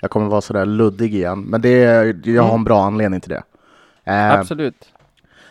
[0.00, 1.40] jag kommer vara sådär luddig igen.
[1.40, 1.78] Men det
[2.24, 3.42] jag har en bra anledning till det.
[4.04, 4.92] Eh, Absolut.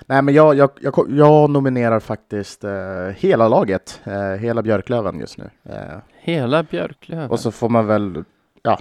[0.06, 2.72] nej, men jag, jag, jag, jag nominerar faktiskt eh,
[3.16, 4.02] hela laget.
[4.04, 5.50] Eh, hela Björklöven just nu.
[5.64, 7.30] Eh, Hela Björklöven.
[7.30, 8.24] och så får man väl,
[8.64, 8.80] ja,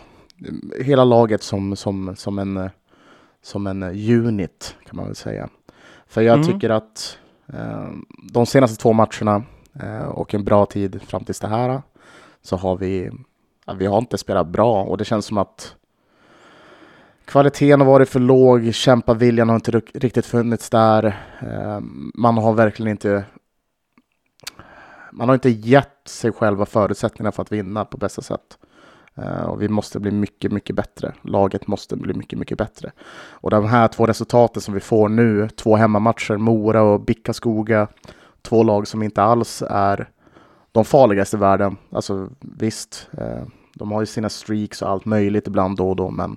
[0.81, 2.71] hela laget som, som, som, en,
[3.43, 5.49] som en unit kan man väl säga.
[6.07, 6.47] För jag Mm.
[6.47, 7.19] tycker att
[7.53, 7.89] eh,
[8.33, 9.43] de senaste två matcherna
[10.13, 11.83] och en bra tid fram tills det här
[12.43, 13.11] så har vi,
[13.67, 15.75] ja, vi har inte spelat bra och det känns som att
[17.25, 21.17] kvaliteten har varit för låg, kämpaviljan har inte riktigt funnits där.
[21.41, 23.25] Ehm, man har verkligen inte
[25.13, 28.59] man har inte gett sig själva förutsättningarna för att vinna på bästa sätt.
[29.15, 31.15] Ehm, och vi måste bli mycket, mycket bättre.
[31.23, 32.93] Laget måste bli mycket, mycket bättre.
[33.31, 37.89] Och de här två resultaten som vi får nu, två hemmamatcher, Mora och Bickaskoga,
[38.43, 40.09] två lag som inte alls är
[40.73, 41.77] de farligaste i världen.
[41.93, 46.11] Alltså visst, ehm, de har ju sina streaks och allt möjligt ibland då och då,
[46.11, 46.37] men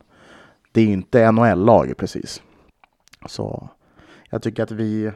[0.74, 2.42] det är inte NHL-lag precis.
[3.26, 3.70] Så
[4.30, 5.12] jag tycker att vi,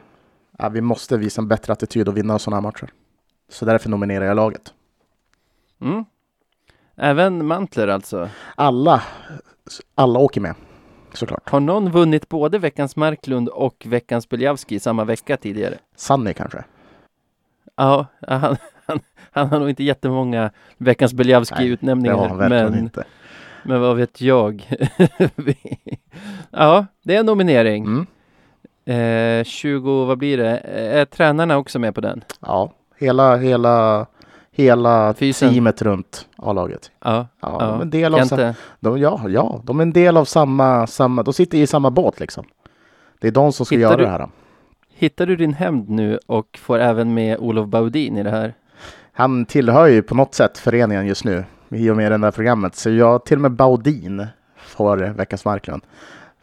[0.58, 2.88] ja, vi måste visa en bättre attityd och vinna sådana här matcher.
[3.48, 4.74] Så därför nominerar jag laget.
[5.80, 6.04] Mm.
[6.96, 8.28] Även Mantler alltså.
[8.54, 9.02] Alla,
[9.94, 10.54] alla åker med,
[11.12, 11.50] såklart.
[11.50, 15.78] Har någon vunnit både veckans Marklund och veckans Beljavski samma vecka tidigare?
[15.96, 16.64] Sunny kanske?
[17.76, 22.78] Ja, han, han, han har nog inte jättemånga veckans Nej, Det har han verkligen Men,
[22.78, 23.04] inte.
[23.64, 24.68] Men vad vet jag?
[26.50, 27.84] Ja, det är en nominering.
[27.84, 28.06] Mm.
[29.40, 30.58] Eh, 20, vad blir det?
[30.74, 32.24] Är tränarna också med på den?
[32.40, 34.06] Ja, hela, hela,
[34.50, 35.50] hela Fysen.
[35.52, 36.90] teamet runt A-laget.
[37.04, 37.66] Ja, Ja, ja.
[37.66, 40.86] de är en del av, sa- de, ja, ja, de är en del av samma,
[40.86, 42.44] samma, de sitter i samma båt liksom.
[43.20, 44.28] Det är de som ska Hittar göra du- det här.
[44.94, 48.54] Hittar du din hämnd nu och får även med Olof Baudin i det här?
[49.12, 52.74] Han tillhör ju på något sätt föreningen just nu i och med det där programmet.
[52.74, 54.26] Så jag, till och med Baudin
[54.56, 55.82] får veckans Marklund.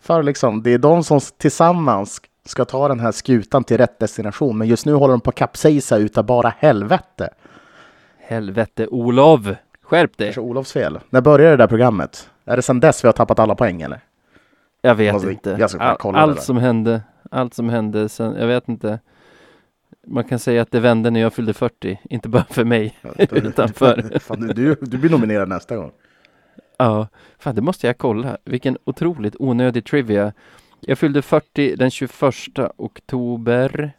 [0.01, 4.57] För liksom, det är de som tillsammans ska ta den här skutan till rätt destination.
[4.57, 7.29] Men just nu håller de på att kapsejsa utav bara helvete.
[8.19, 9.41] Helvete Olof!
[9.83, 10.27] Skärp dig!
[10.27, 10.99] Kanske Olofs fel.
[11.09, 12.29] När började det där programmet?
[12.45, 13.99] Är det sedan dess vi har tappat alla poäng eller?
[14.81, 15.57] Jag vet vi- inte.
[15.59, 18.99] jag All, allt som hände, allt som hände sen, jag vet inte.
[20.07, 22.97] Man kan säga att det vände när jag fyllde 40, inte bara för mig.
[23.17, 24.19] Utanför.
[24.19, 25.91] Fan, du, du, blir nominerad nästa gång.
[26.77, 28.37] Ja, fan det måste jag kolla.
[28.45, 30.33] Vilken otroligt onödig trivia.
[30.79, 32.11] Jag fyllde 40 den 21
[32.77, 33.91] oktober.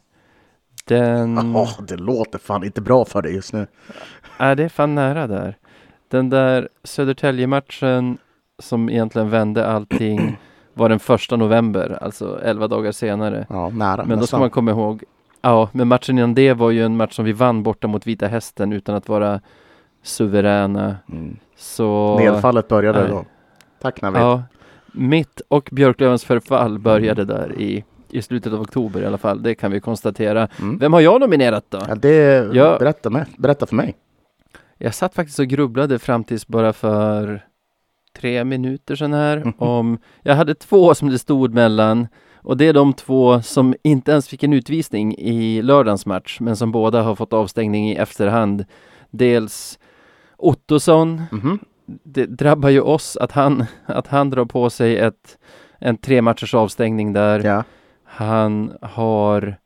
[0.85, 1.35] Den...
[1.53, 3.67] Jaha, det låter fan inte bra för dig just nu.
[4.39, 5.57] Ja, det är fan nära där.
[6.07, 8.17] Den där Södertälje-matchen
[8.59, 10.37] som egentligen vände allting
[10.73, 13.45] var den första november, alltså 11 dagar senare.
[13.49, 14.05] Ja, nära.
[14.05, 15.03] Men då ska man komma ihåg,
[15.41, 18.27] ja, men matchen innan det var ju en match som vi vann borta mot Vita
[18.27, 19.41] Hästen utan att vara
[20.03, 20.95] suveräna.
[21.11, 21.37] Mm.
[21.57, 22.17] Så...
[22.19, 23.09] Nedfallet började Nej.
[23.09, 23.25] då.
[23.81, 24.21] Tack Navid.
[24.21, 24.43] Ja,
[24.91, 29.43] Mitt och Björklövens förfall började där i, i slutet av oktober i alla fall.
[29.43, 30.47] Det kan vi konstatera.
[30.59, 30.77] Mm.
[30.77, 31.79] Vem har jag nominerat då?
[31.87, 32.77] Ja, det, Ja.
[32.79, 33.95] berätta, med, berätta för mig.
[34.77, 37.45] Jag satt faktiskt och grubblade fram tills bara för
[38.17, 39.53] tre minuter sedan här Mhm.
[39.57, 42.07] om Jag hade två som det stod mellan
[42.47, 46.55] och det är de två som inte ens fick en utvisning i lördagens match men
[46.55, 48.65] som båda har fått avstängning i efterhand.
[49.11, 49.79] Dels
[50.37, 51.59] Ottosson, Mhm.
[52.03, 55.37] det drabbar ju oss att han, att han drar på sig ett,
[55.79, 57.39] en tre matchers avstängning där.
[57.45, 57.63] Ja.
[58.03, 59.57] Han har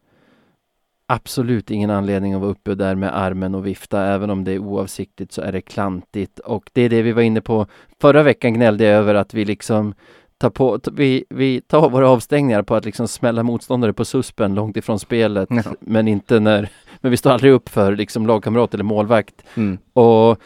[1.08, 4.06] absolut ingen anledning att vara uppe där med armen och vifta.
[4.06, 6.40] Även om det är oavsiktligt så är det klantigt.
[6.40, 7.66] Och det är det vi var inne på.
[8.02, 9.94] Förra veckan gnällde jag över att vi liksom
[10.42, 14.78] tar på, vi, vi tar våra avstängningar på att liksom smälla motståndare på suspen långt
[14.78, 15.50] ifrån spelet.
[15.52, 15.64] Ja.
[15.80, 16.70] Men inte när,
[17.02, 19.36] men vi står aldrig upp för liksom lagkamrat eller målvakt.
[19.56, 19.78] Mm.
[19.94, 20.42] Och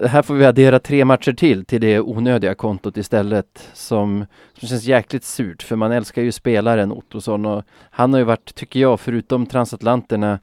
[0.00, 4.26] här får vi addera tre matcher till till det onödiga kontot istället som,
[4.58, 8.54] som känns jäkligt surt för man älskar ju spelaren Ottosson och han har ju varit,
[8.54, 10.38] tycker jag, förutom transatlanterna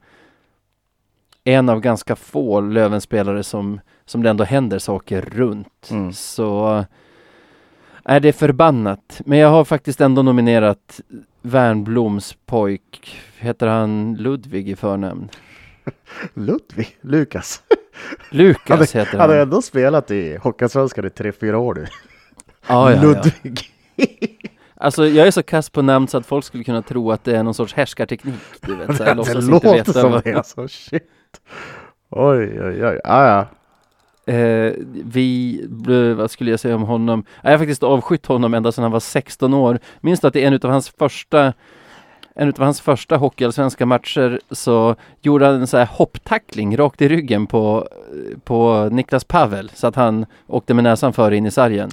[1.44, 5.88] en av ganska få Löven-spelare som, som det ändå händer saker runt.
[5.90, 6.12] Mm.
[6.12, 6.84] Så
[8.04, 9.20] är det förbannat.
[9.26, 11.00] Men jag har faktiskt ändå nominerat
[11.42, 15.28] Värnbloms pojk, heter han Ludvig i förnamn?
[16.34, 17.62] Ludvig, Lukas.
[18.30, 19.42] Lukas heter Han har han.
[19.42, 21.86] ändå spelat i Hockeyallsvenskan i tre, fyra år nu.
[22.68, 23.02] Ja, ja, ja.
[23.02, 23.60] Ludvig.
[24.74, 27.36] Alltså jag är så kass på namn så att folk skulle kunna tro att det
[27.36, 28.34] är någon sorts härskarteknik.
[28.60, 31.08] Du vet, så här, det låter som det alltså, shit.
[32.10, 33.00] Oj, oj, oj.
[33.04, 33.46] Ah, ja.
[34.26, 34.72] Eh,
[35.04, 37.24] vi, bl- vad skulle jag säga om honom?
[37.42, 39.78] Jag har faktiskt avskytt honom ända sedan han var 16 år.
[40.00, 41.52] Minns du att det är en av hans första
[42.36, 47.08] en av hans första hockeyallsvenska matcher så gjorde han en så här hopptackling rakt i
[47.08, 47.88] ryggen på,
[48.44, 51.90] på Niklas Pavel så att han åkte med näsan före in i sargen.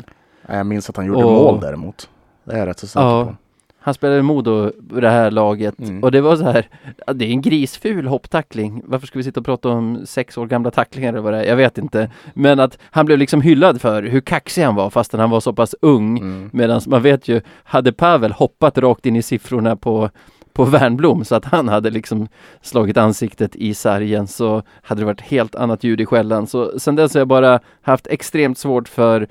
[0.47, 2.09] Ja, Jag minns att han gjorde Och- mål däremot.
[2.43, 3.25] Det är jag rätt så säker Ja.
[3.25, 3.35] på.
[3.83, 6.03] Han spelade i Modo det här laget Mm.
[6.03, 6.67] och det var så här,
[7.13, 8.81] det är en grisful hopptackling.
[8.85, 11.43] Varför ska vi sitta och prata om sex år gamla tacklingar eller vad det är?
[11.49, 12.11] Jag vet inte.
[12.33, 15.53] Men att han blev liksom hyllad för hur kaxig han var fastän han var så
[15.53, 16.17] pass ung.
[16.17, 16.49] Mm.
[16.53, 20.09] Medan man vet ju, hade Pavel hoppat rakt in i siffrorna på
[20.53, 22.27] på Värnblom så att han hade liksom
[22.61, 26.47] slagit ansiktet i sargen så hade det varit helt annat ljud i skällan.
[26.47, 29.27] Så sen dess har jag bara haft extremt svårt för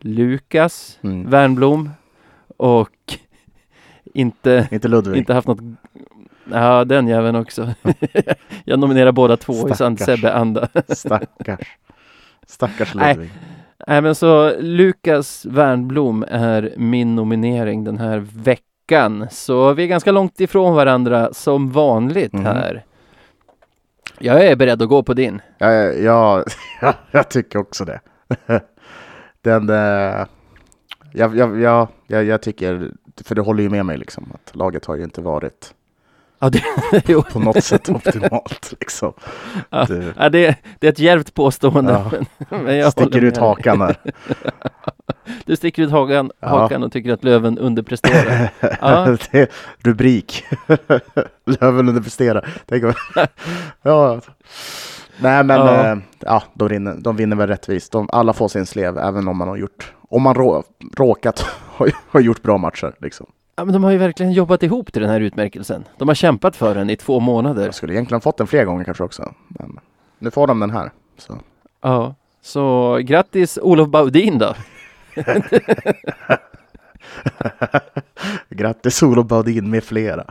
[0.00, 1.30] Lukas Mm.
[1.30, 1.90] Värnblom
[2.56, 3.18] och
[4.16, 5.16] inte, Inte Ludvig.
[5.18, 5.58] inte haft något
[6.52, 7.74] Ja, den jäveln också.
[8.64, 10.20] jag nominerar båda två i sann Stackars.
[10.20, 10.68] Sebbe-anda.
[10.88, 11.76] Stackars.
[12.46, 13.14] Stackars Nej.
[13.14, 13.30] Ludvig.
[13.86, 19.26] Nej men så Lukas Wernblom är min nominering den här veckan.
[19.30, 22.44] Så vi är ganska långt ifrån varandra som vanligt Mhm.
[22.44, 22.84] här.
[24.18, 25.40] Jag är beredd att gå på din.
[25.58, 26.44] Ja, ja,
[26.80, 28.00] ja, jag tycker också det.
[29.42, 30.26] Den, eh,
[31.12, 32.90] jag, jag, jag, jag, jag tycker,
[33.24, 35.74] för du håller ju med mig liksom, att laget har ju inte varit
[36.38, 38.74] Ja, det, på något sätt optimalt.
[38.80, 39.12] Liksom.
[39.70, 39.84] Ja.
[39.84, 41.92] Du ja, det, det är ett djärvt påstående.
[41.92, 42.10] Ja.
[42.48, 43.96] Men, jag sticker ut hakan där.
[45.44, 48.50] Du sticker ut hakan, hakan och tycker att Löven underpresterar.
[48.80, 49.16] Ja.
[49.30, 50.44] det rubrik.
[51.60, 52.48] Löven underpresterar.
[52.66, 52.92] Tänk om...
[53.82, 54.20] ja.
[55.18, 55.86] Nej men Ja.
[55.88, 57.92] ja, ja de, vinner, de vinner väl rättvist.
[57.92, 60.64] De, alla får sin slev även om man har gjort, om man rå,
[60.96, 61.40] råkat
[61.76, 62.94] ha, ha gjort bra matcher.
[63.00, 63.26] Liksom.
[63.56, 65.84] ja, men de har ju verkligen jobbat ihop till den här utmärkelsen.
[65.98, 67.64] De har kämpat för den i två månader.
[67.64, 69.34] Jag skulle egentligen fått den fler gånger kanske också.
[69.48, 69.78] Men
[70.18, 70.90] nu får de den här.
[71.18, 71.38] Så.
[71.82, 74.54] Ja, så grattis Olof Baudin då.
[78.48, 80.24] Grattis Olof Baudin med flera.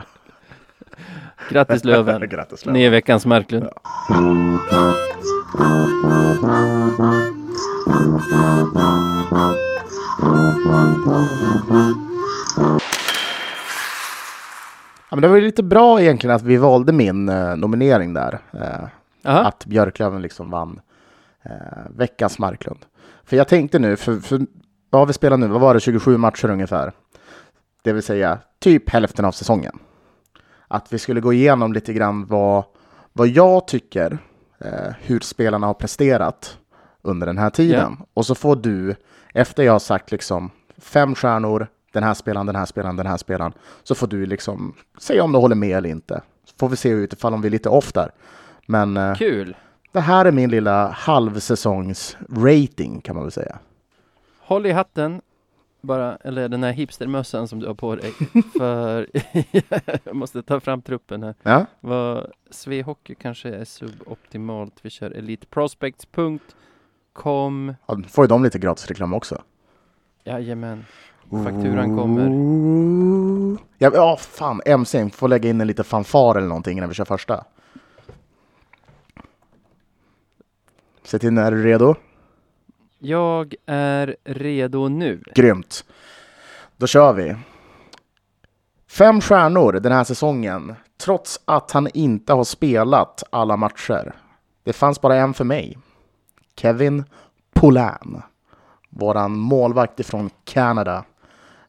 [1.50, 2.20] Grattis Löven.
[2.30, 2.82] Grattis Ni Löven.
[2.86, 3.68] är veckans Marklund.
[4.08, 4.94] Ja,
[15.16, 18.38] men det var ju lite bra egentligen att vi valde min eh, nominering där.
[18.52, 19.40] Eh, Aha.
[19.40, 20.80] att Björklöven liksom vann
[21.42, 21.50] eh,
[21.90, 22.78] veckans Marklund.
[23.24, 24.40] För jag tänkte nu, för, för
[24.90, 25.46] vad har vi spelat nu?
[25.46, 25.80] Vad var det?
[25.80, 26.92] 27 matcher ungefär.
[27.82, 29.78] Det vill säga typ hälften av säsongen.
[30.68, 32.64] Att vi skulle gå igenom lite grann vad,
[33.12, 34.18] vad jag tycker
[34.58, 36.58] eh, hur spelarna har presterat
[37.06, 37.96] under den här tiden.
[38.14, 38.94] Och så får du,
[39.34, 43.16] efter jag har sagt liksom fem stjärnor, den här spelaren, den här spelaren, den här
[43.16, 43.52] spelaren,
[43.82, 46.22] så får du liksom säga om du håller med eller inte.
[46.44, 48.10] Så får vi se utifall om vi är lite off där.
[48.66, 49.56] Men eh, Kul.
[49.92, 53.58] det här är min lilla halvsäsongs rating kan man väl säga.
[54.38, 55.20] Håll i hatten.
[55.80, 58.12] Bara, eller den här hipstermössan som du har på dig.
[58.58, 59.06] För
[60.04, 61.34] jag måste ta fram truppen här.
[61.42, 64.74] Ja, Vad, Svehockey kanske är suboptimalt.
[64.82, 65.10] Vi kör
[67.24, 67.74] eliteprospects.com.
[67.86, 69.42] ja får ju de lite gratis reklam också.
[70.24, 70.84] Jajamän.
[71.30, 72.28] Fakturan kommer.
[73.78, 74.60] Ja, ja, fan.
[74.66, 77.44] MC får lägga in en liten fanfar eller någonting innan vi kör första.
[81.04, 81.94] Se till när du är redo.
[82.98, 85.22] Jag är redo nu.
[85.34, 85.84] Grymt.
[86.76, 87.36] Då kör vi.
[88.88, 94.14] Fem stjärnor den här säsongen, trots att han inte har spelat alla matcher.
[94.62, 95.78] Det fanns bara en för mig.
[96.56, 97.04] Kevin
[97.54, 98.22] Poulin,
[98.90, 101.04] våran målvakt ifrån Kanada.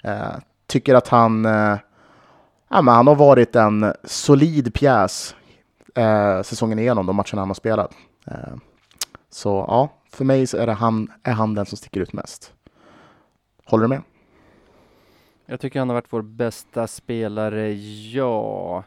[0.04, 0.36] Eh,
[0.68, 1.78] tycker att han, eh,
[2.70, 5.36] ja, men han har varit en solid pjäs
[5.96, 7.92] eh, säsongen igenom, de matcherna han har spelat.
[8.28, 8.56] Eh,
[9.30, 12.54] så ja, för mig så är, det han, är han den som sticker ut mest.
[13.66, 14.02] Håller du med?
[15.46, 17.74] Jag tycker han har varit vår bästa spelare,
[18.14, 18.84] ja.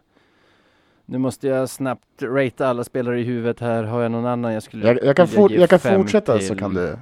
[1.11, 3.85] Nu måste jag snabbt ratea alla spelare i huvudet här.
[3.85, 6.47] Har jag någon annan jag skulle Jag, jag kan, for, jag kan fortsätta till?
[6.47, 6.97] så kan du.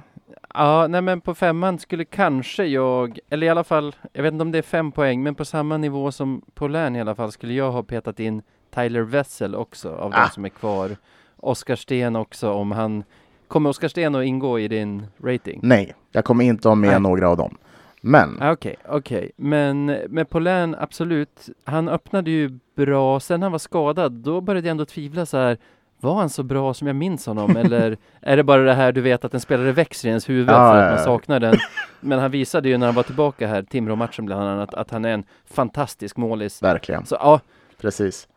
[0.53, 4.41] Ja, nej men på femman skulle kanske jag, eller i alla fall, jag vet inte
[4.41, 7.31] om det är fem poäng, men på samma nivå som på län i alla fall
[7.31, 8.41] skulle jag ha petat in
[8.75, 10.23] Tyler Wessel också av Ah.
[10.25, 10.89] de som är kvar.
[11.37, 13.03] Oskar Sten också om han,
[13.47, 15.59] kommer Oskar Sten att ingå i din rating?
[15.63, 16.99] Nej, jag kommer inte ha med Nej.
[16.99, 17.57] några av dem.
[18.01, 19.31] Men Ah, Okej, okej.
[19.35, 21.49] Men med Paulin, absolut.
[21.63, 23.19] Han öppnade ju bra.
[23.19, 25.57] Sen han var skadad, då började jag ändå tvivla så här.
[26.01, 27.57] Var han så bra som jag minns honom?
[27.57, 30.49] Eller är det bara det här du vet att en spelare växer i ens huvud
[30.49, 31.55] Ja, för att man saknar den?
[31.99, 35.09] Men han visade ju när han var tillbaka här, Timrå-matchen bland annat, att han är
[35.09, 36.63] en fantastisk målis.
[36.63, 37.39] verkligen, Så ja,
[37.81, 38.27] precis.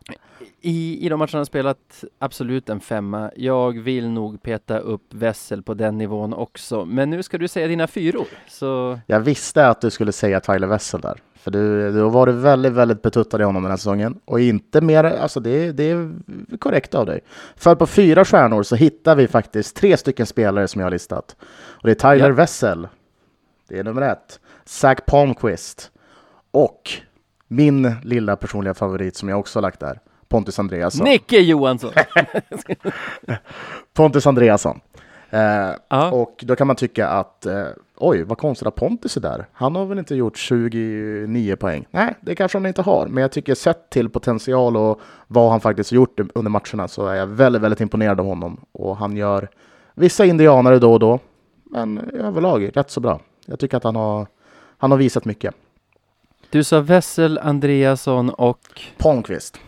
[0.61, 3.31] i, i de matcherna han spelat, absolut en femma.
[3.35, 6.85] Jag vill nog peta upp Wessel på den nivån också.
[6.85, 8.27] Men nu ska du säga dina fyror.
[8.47, 11.21] Så Jag visste att du skulle säga Tyler Wessel där.
[11.35, 14.19] För du, du har varit väldigt, väldigt betuttad i honom den här säsongen.
[14.25, 16.11] Och inte mer, alltså det, det är
[16.59, 17.19] korrekt av dig.
[17.55, 21.35] För på fyra stjärnor så hittar vi faktiskt tre stycken spelare som jag har listat.
[21.55, 22.35] Och det är Tyler Ja.
[22.35, 22.87] Wessel.
[23.67, 24.39] Det är nummer ett.
[24.65, 25.91] Zach Palmqvist.
[26.51, 26.91] Och
[27.55, 29.99] min lilla personliga favorit som jag också har lagt där.
[30.27, 31.05] Pontus Andreasson.
[31.05, 31.91] Nicke Johansson!
[33.93, 34.79] Pontus Andreasson.
[35.29, 36.13] Eh.
[36.13, 37.65] Och då kan man tycka att eh,
[37.97, 39.45] oj, vad konstigt att Pontus är där.
[39.53, 41.85] Han har väl inte gjort 29 poäng?
[41.91, 43.07] Nej, det kanske han inte har.
[43.07, 47.07] Men jag tycker sett till potential och vad han faktiskt har gjort under matcherna så
[47.07, 48.59] är jag väldigt, väldigt imponerad av honom.
[48.71, 49.49] Och han gör
[49.93, 51.19] vissa indianare då och då,
[51.63, 53.19] men överlag rätt så bra.
[53.45, 54.27] Jag tycker att han har,
[54.77, 55.55] han har visat mycket.
[56.53, 59.59] Du sa Wessel, Andreasson och, Palmqvist,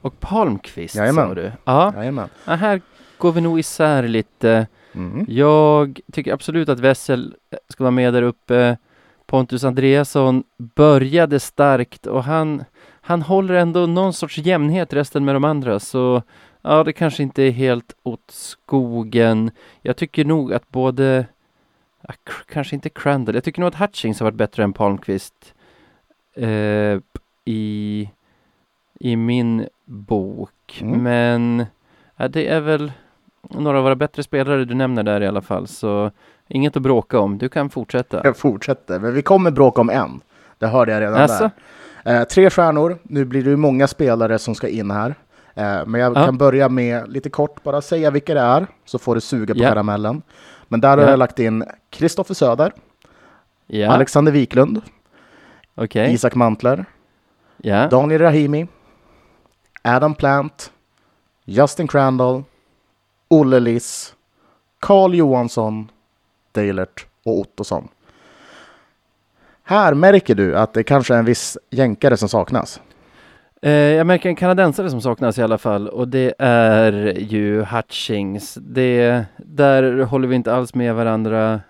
[0.00, 1.28] och Palmqvist Jajamän.
[1.28, 1.52] sa du?
[1.64, 2.28] Ja, jajamän.
[2.44, 2.80] ja, här
[3.18, 4.66] går vi nog isär lite.
[4.92, 5.26] Mm.
[5.28, 7.34] Jag tycker absolut att Wessel
[7.68, 8.76] ska vara med där uppe.
[9.26, 12.64] Pontus Andreasson började starkt och han,
[13.00, 15.80] han håller ändå någon sorts jämnhet resten med de andra.
[15.80, 16.22] Så
[16.62, 19.50] ja, det kanske inte är helt åt skogen.
[19.82, 21.26] Jag tycker nog att både,
[22.00, 22.14] ja,
[22.48, 25.52] kanske inte Crandall, jag tycker nog att Hutchings har varit bättre än Palmqvist
[26.36, 26.98] eh,
[27.44, 28.10] i,
[29.00, 30.78] i min bok.
[30.82, 31.02] Mm.
[31.02, 31.66] Men
[32.16, 32.92] ja, det är väl
[33.50, 35.66] några av våra bättre spelare du nämner där i alla fall.
[35.66, 36.10] Så
[36.48, 37.38] inget att bråka om.
[37.38, 38.20] Du kan fortsätta.
[38.24, 40.20] Jag fortsätter, men vi kommer bråka om en.
[40.58, 41.50] Det hörde jag redan Alltså?
[42.04, 42.20] där.
[42.20, 42.98] Eh, tre stjärnor.
[43.02, 45.14] Nu blir det ju många spelare som ska in här.
[45.54, 46.24] Eh, men jag Ja.
[46.24, 49.60] kan börja med lite kort bara säga vilka det är, så får du suga på
[49.60, 49.68] Ja.
[49.68, 50.22] karamellen.
[50.68, 51.10] Men där har Ja.
[51.10, 52.72] jag lagt in Kristoffer Söder,
[53.66, 54.80] Ja, Alexander Wiklund,
[55.76, 56.12] okej.
[56.12, 56.84] Isak Mantler,
[57.62, 58.66] Ja, Daniel Rahimi,
[59.82, 60.72] Adam Plant,
[61.44, 62.42] Justin Crandall,
[63.28, 64.14] Olle Liss,
[64.80, 65.90] Carl Johansson,
[66.52, 67.88] Deilert och Ottosson.
[69.62, 72.80] Här märker du att det kanske är en viss jänkare som saknas.
[73.62, 78.54] eh, jag märker en kanadensare som saknas i alla fall och det är ju Hutchings.
[78.54, 81.60] Det, där håller vi inte alls med varandra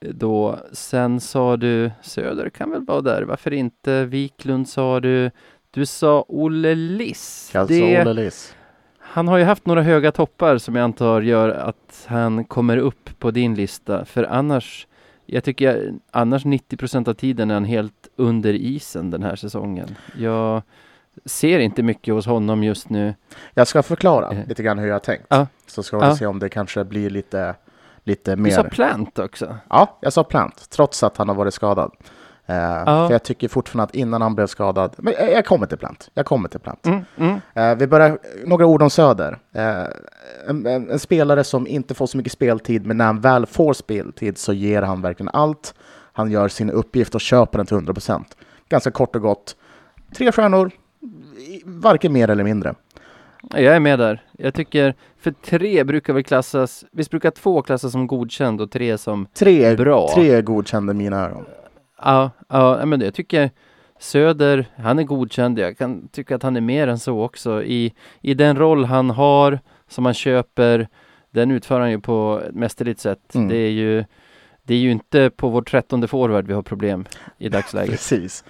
[0.00, 0.58] då.
[0.72, 4.04] Sen sa du Söder kan väl vara där, varför inte?
[4.04, 5.30] Wiklund sa du.
[5.70, 7.50] Du sa Olle Liss.
[7.54, 8.54] Alltså Det- Olle Liss.
[8.98, 13.10] Han har ju haft några höga toppar som jag antar gör att han kommer upp
[13.18, 14.04] på din lista.
[14.04, 14.86] För annars,
[15.26, 19.88] jag tycker jag, annars 90 av tiden är han helt under isen den här säsongen.
[20.18, 20.62] Jag
[21.24, 23.14] ser inte mycket hos honom just nu.
[23.54, 24.46] Jag ska förklara Eh.
[24.48, 25.26] lite grann hur jag har tänkt.
[25.28, 25.46] Ja.
[25.66, 26.16] Så ska vi Ja.
[26.16, 27.54] se om det kanske blir lite,
[28.04, 28.70] lite Du sa mer.
[28.70, 29.56] Plant också.
[29.70, 31.92] Ja, jag sa Plant, trots att han har varit skadad.
[32.46, 32.84] Eh, Ja.
[33.06, 36.10] För jag tycker fortfarande att innan han blev skadad, men jag jag kommer till Plant.
[36.14, 36.86] Jag kommer till Plant.
[36.86, 37.40] Mm, mm.
[37.54, 39.38] Eh, vi börjar, några ord om Söder.
[39.52, 39.84] Eh,
[40.48, 43.72] en, en, en spelare som inte får så mycket speltid, men när han väl får
[43.72, 45.74] speltid så ger han verkligen allt.
[46.12, 48.24] Han gör sin uppgift och köper den till 100%.
[48.68, 49.56] Ganska kort och gott.
[50.16, 50.70] Tre stjärnor,
[51.64, 52.74] varken mer eller mindre.
[53.50, 54.22] Jag är med där.
[54.38, 58.98] Jag tycker, för tre brukar väl klassas, visst brukar två klassas som godkänd och tre
[58.98, 60.10] som Tre, Bra.
[60.14, 61.44] tre godkända i mina ögon.
[62.02, 63.50] Ja, ja, men jag tycker
[63.98, 65.58] Söder, han är godkänd.
[65.58, 67.62] Jag kan tycka att han är mer än så också.
[67.62, 70.88] I, i den roll han har, som han köper,
[71.30, 73.34] den utför han ju på ett mästerligt sätt.
[73.34, 73.48] Mm.
[73.48, 74.04] Det är ju
[74.66, 77.04] det är ju inte på vår trettonde forward vi har problem
[77.38, 77.90] i dagsläget.
[77.90, 78.44] Precis.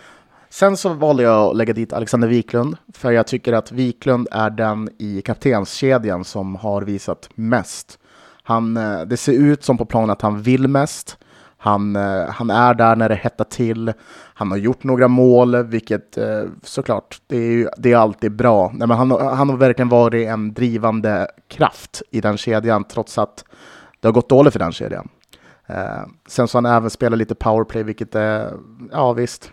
[0.54, 4.50] Sen så valde jag att lägga dit Alexander Wiklund, för jag tycker att Wiklund är
[4.50, 7.98] den i kaptenskedjan som har visat mest.
[8.42, 11.18] Han, eh, det ser ut som på planen att han vill mest.
[11.56, 13.92] Han, eh, han är där när det hettar till.
[14.34, 18.72] Han har gjort några mål, vilket eh, såklart, det är, ju, det är alltid bra.
[18.74, 23.44] Nej, men han, han har verkligen varit en drivande kraft i den kedjan, trots att
[24.00, 25.08] det har gått dåligt för den kedjan.
[26.28, 28.52] Sen så har han även spelat lite powerplay, vilket är,
[28.92, 29.52] ja visst,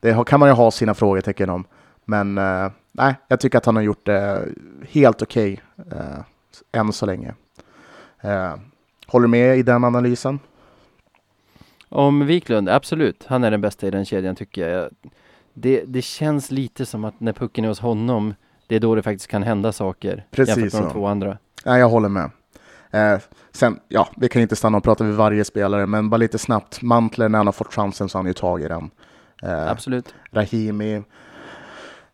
[0.00, 1.64] det, kan man ju ha sina frågetecken om.
[2.04, 4.48] Men eh, nej, jag tycker att han har gjort det
[4.90, 7.34] helt okej okay, eh, än så länge.
[8.20, 8.54] Eh,
[9.06, 10.38] håller du med i den analysen?
[11.88, 13.24] Om Wiklund, absolut.
[13.28, 14.90] Han är den bästa i den kedjan tycker jag.
[15.54, 18.34] Det, det känns lite som att när pucken är hos honom,
[18.66, 20.26] det är då det faktiskt kan hända saker.
[20.30, 20.88] Precis jämfört med så.
[20.88, 21.38] de två andra.
[21.64, 22.30] Nej, jag håller med.
[22.90, 23.18] Eh,
[23.52, 26.82] sen, ja, vi kan inte stanna och prata vid varje spelare, men bara lite snabbt.
[26.82, 28.90] Mantler, när han har fått chansen så har han ju tagit den.
[29.42, 30.14] Eh, Absolut.
[30.32, 31.02] Rahimi,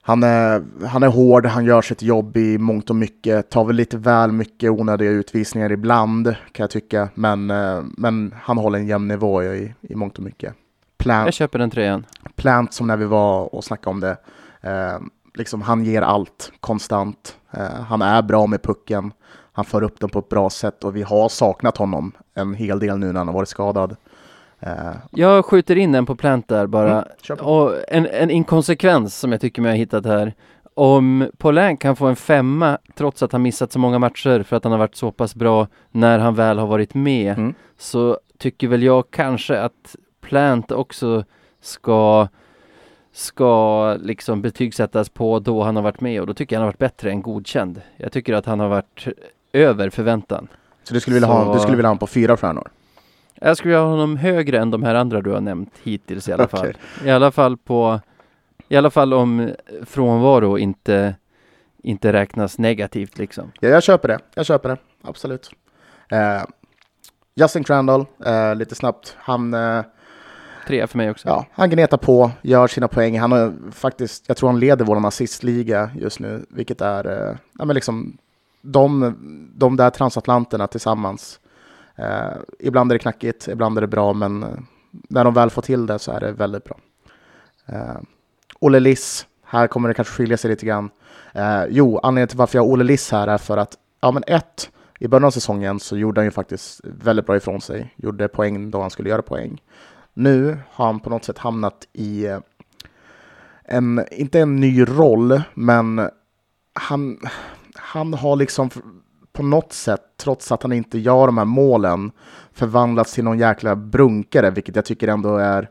[0.02, 3.76] han är, han är hård, han gör sitt jobb i mångt och mycket, tar väl
[3.76, 8.86] lite väl mycket onödiga utvisningar ibland kan jag tycka, men, eh, men han håller en
[8.86, 10.54] jämn nivå i, i mångt och mycket.
[10.98, 12.06] Plant, Jag köper den trean.
[12.36, 14.16] Plant som när vi var och snackade om det,
[14.60, 14.98] eh,
[15.34, 17.36] liksom han ger allt konstant.
[17.50, 19.12] Eh, han är bra med pucken,
[19.52, 22.78] han för upp den på ett bra sätt och vi har saknat honom en hel
[22.78, 23.96] del nu när han har varit skadad.
[24.60, 24.70] Eh,
[25.10, 26.90] Jag skjuter in en på plant där bara.
[26.92, 27.04] Mm,
[27.88, 30.34] en, en inkonsekvens som jag tycker mig ha hittat här.
[30.74, 34.64] Om Paulin kan få en femma trots att han missat så många matcher för att
[34.64, 37.54] han har varit så pass bra när han väl har varit med Mm.
[37.78, 41.24] så tycker väl jag kanske att Plant också
[41.60, 42.28] ska
[43.12, 46.68] ska liksom betygsättas på då han har varit med och då tycker jag han har
[46.72, 47.82] varit bättre än godkänd.
[47.96, 49.06] Jag tycker att han har varit
[49.52, 50.48] över förväntan.
[50.82, 52.68] så du skulle, vilja ha, så- du skulle vilja ha honom på fyra stjärnor?
[53.40, 56.32] Jag skulle vilja ha honom högre än de här andra du har nämnt hittills i
[56.32, 56.60] alla fall.
[56.60, 56.74] Okej.
[57.04, 58.00] I alla fall på
[58.68, 59.50] I alla fall om
[59.86, 61.14] frånvaro inte
[61.82, 63.52] inte räknas negativt liksom.
[63.60, 64.18] Ja, jag köper det.
[64.34, 64.76] Jag köper det.
[65.02, 65.50] Absolut.
[66.10, 66.42] Eh,
[67.34, 69.16] Justin Crandall, eh, lite snabbt.
[69.18, 69.82] Han, eh,
[70.66, 71.28] Tre för mig också.
[71.28, 73.18] ja, han gnetar på, gör sina poäng.
[73.18, 77.64] Han har faktiskt, jag tror han leder vår assistliga just nu, vilket är, eh, ja,
[77.64, 78.16] men liksom,
[78.62, 79.14] de,
[79.54, 81.40] de där transatlanterna tillsammans.
[81.96, 84.48] Eh, ibland är det knackigt, ibland är det bra, men eh,
[84.90, 86.78] när de väl får till det så är det väldigt bra.
[87.66, 87.96] Eh,
[88.58, 90.90] Olle Liss, här kommer det kanske skilja sig lite grann.
[91.32, 94.24] Eh, jo, anledningen till varför jag har Olle Liss här är för att, ja men
[94.26, 97.94] ett, i början av säsongen så gjorde han ju faktiskt väldigt bra ifrån sig.
[97.96, 99.62] Gjorde poäng då han skulle göra poäng.
[100.14, 102.38] Nu har han på något sätt hamnat i eh,
[103.64, 106.10] en, inte en ny roll, men
[106.72, 107.18] han,
[107.74, 108.70] han har liksom
[109.36, 112.10] på något sätt, trots att han inte gör de här målen,
[112.52, 115.70] förvandlats till någon jäkla brunkare, vilket jag tycker ändå är...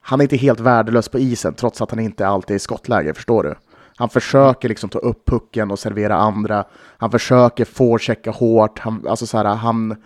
[0.00, 3.14] Han är inte helt värdelös på isen, trots att han inte alltid är i skottläge,
[3.14, 3.54] förstår du?
[3.96, 6.64] Han försöker liksom ta upp pucken och servera andra.
[6.96, 8.78] Han försöker forechecka hårt.
[8.78, 10.02] Han, alltså så här, han,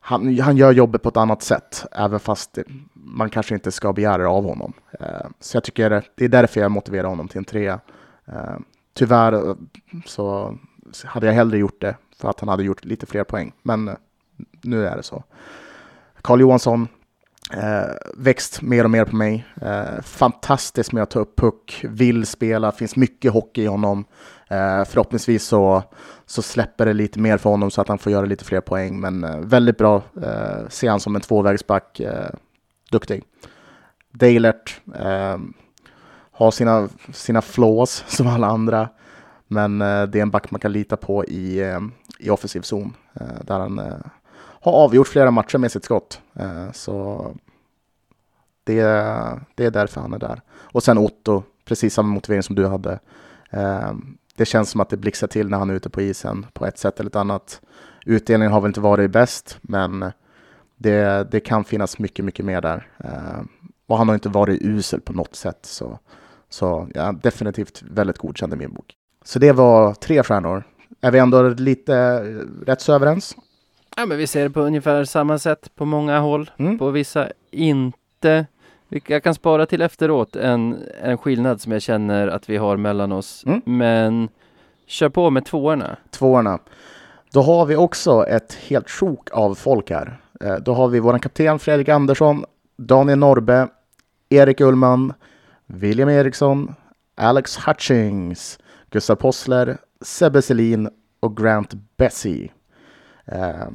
[0.00, 2.58] han, han gör jobbet på ett annat sätt, även fast
[2.92, 4.72] man kanske inte ska begära det av honom.
[5.00, 7.80] Eh, så jag tycker det, är därför jag motiverar honom till en trea.
[8.26, 8.56] Eh,
[8.94, 9.54] tyvärr eh,
[10.06, 10.58] så
[11.04, 13.94] hade jag hellre gjort det för att han hade gjort lite fler poäng, men eh,
[14.62, 15.24] nu är det så.
[16.22, 16.88] Carl Johansson,
[17.52, 19.46] eh, växt mer och mer på mig.
[19.62, 24.04] Eh, fantastisk med att ta upp puck, vill spela, finns mycket hockey i honom.
[24.48, 25.82] Eh, förhoppningsvis så,
[26.26, 29.00] så släpper det lite mer för honom så att han får göra lite fler poäng,
[29.00, 30.02] men eh, väldigt bra.
[30.22, 32.30] Eh, ser han som en tvåvägsback, eh,
[32.90, 33.22] duktig.
[34.12, 35.38] Deilert, eh,
[36.32, 38.88] har sina, sina flaws som alla andra,
[39.48, 41.80] men eh, det är en back man kan lita på i, eh,
[42.18, 44.06] i offensiv zon, eh, där han eh,
[44.60, 46.20] har avgjort flera matcher med sitt skott.
[46.34, 47.26] Eh, så
[48.64, 48.82] det,
[49.54, 50.40] det är därför han är där.
[50.56, 52.98] Och sen Otto, precis samma motivering som du hade.
[53.50, 53.92] Eh,
[54.36, 56.78] det känns som att det blixtrar till när han är ute på isen på ett
[56.78, 57.60] sätt eller ett annat.
[58.06, 60.12] Utdelningen har väl inte varit bäst, men
[60.76, 62.88] det, det kan finnas mycket, mycket mer där.
[62.98, 63.40] Eh,
[63.86, 65.58] och han har inte varit usel på något sätt.
[65.62, 65.98] Så,
[66.48, 68.94] så ja, definitivt väldigt godkänd i min bok.
[69.26, 70.64] Så det var tre stjärnor.
[71.00, 72.20] Är vi ändå lite
[72.66, 73.36] rätt så överens?
[73.96, 76.50] Ja men vi ser det på ungefär samma sätt på många håll.
[76.56, 76.78] Mm.
[76.78, 78.46] På vissa inte.
[79.06, 83.12] Jag kan spara till efteråt en, en skillnad som jag känner att vi har mellan
[83.12, 83.44] oss.
[83.46, 83.60] Mm.
[83.64, 84.28] Men
[84.86, 85.96] kör på med tvåorna.
[86.10, 86.58] Tvåorna.
[87.32, 90.20] Då har vi också ett helt sjok av folk här.
[90.40, 92.44] Eh, Då har vi vår kapten Fredrik Andersson,
[92.76, 93.68] Daniel Norbe,
[94.28, 95.12] Erik Ullman,
[95.66, 96.74] William Eriksson,
[97.16, 98.58] Alex Hutchings,
[98.90, 100.88] Gustav Possler, Sebbe Selin
[101.20, 102.52] och Grant Bessie.
[103.24, 103.68] Eh,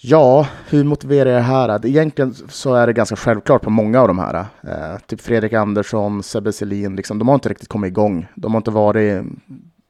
[0.00, 1.86] ja, hur motiverar jag det här?
[1.86, 4.46] Egentligen så är det ganska självklart på många av de här.
[4.62, 8.26] Eh, typ Fredrik Andersson, Sebbe Selin, liksom, de har inte riktigt kommit igång.
[8.34, 9.24] De har inte varit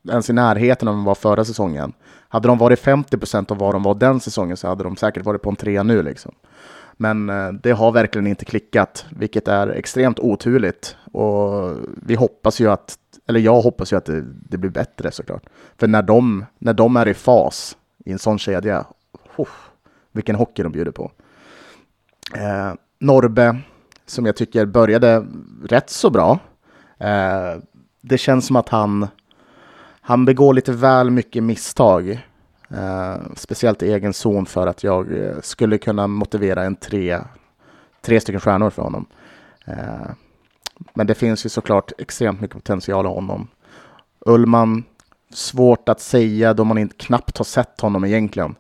[0.09, 1.93] ens i närheten av vad de var förra säsongen.
[2.29, 5.25] Hade de varit 50 procent av vad de var den säsongen så hade de säkert
[5.25, 6.03] varit på en trea nu.
[6.03, 6.35] Liksom.
[6.97, 10.97] Men eh, det har verkligen inte klickat, vilket är extremt oturligt.
[11.13, 12.97] Och vi hoppas ju att,
[13.29, 15.47] eller jag hoppas ju att det, det blir bättre såklart.
[15.77, 18.87] För när de, när de är i fas i en sån kedja,
[19.37, 19.49] oh,
[20.13, 21.11] vilken hockey de bjuder på.
[22.35, 23.59] Eh, Norbe,
[24.07, 25.27] som jag tycker började
[25.65, 26.39] rätt så bra.
[26.99, 27.57] Eh,
[28.01, 29.07] det känns som att han,
[30.01, 32.11] han begår lite väl mycket misstag.
[32.71, 37.19] Eh, speciellt i egen zon för att jag eh, skulle kunna motivera en tre,
[38.01, 39.07] tre stycken stjärnor för honom.
[39.65, 40.11] Eh,
[40.95, 43.49] men det finns ju såklart extremt mycket potential i honom.
[44.21, 44.85] Ullman,
[45.31, 48.55] svårt att säga då man inte knappt har sett honom egentligen.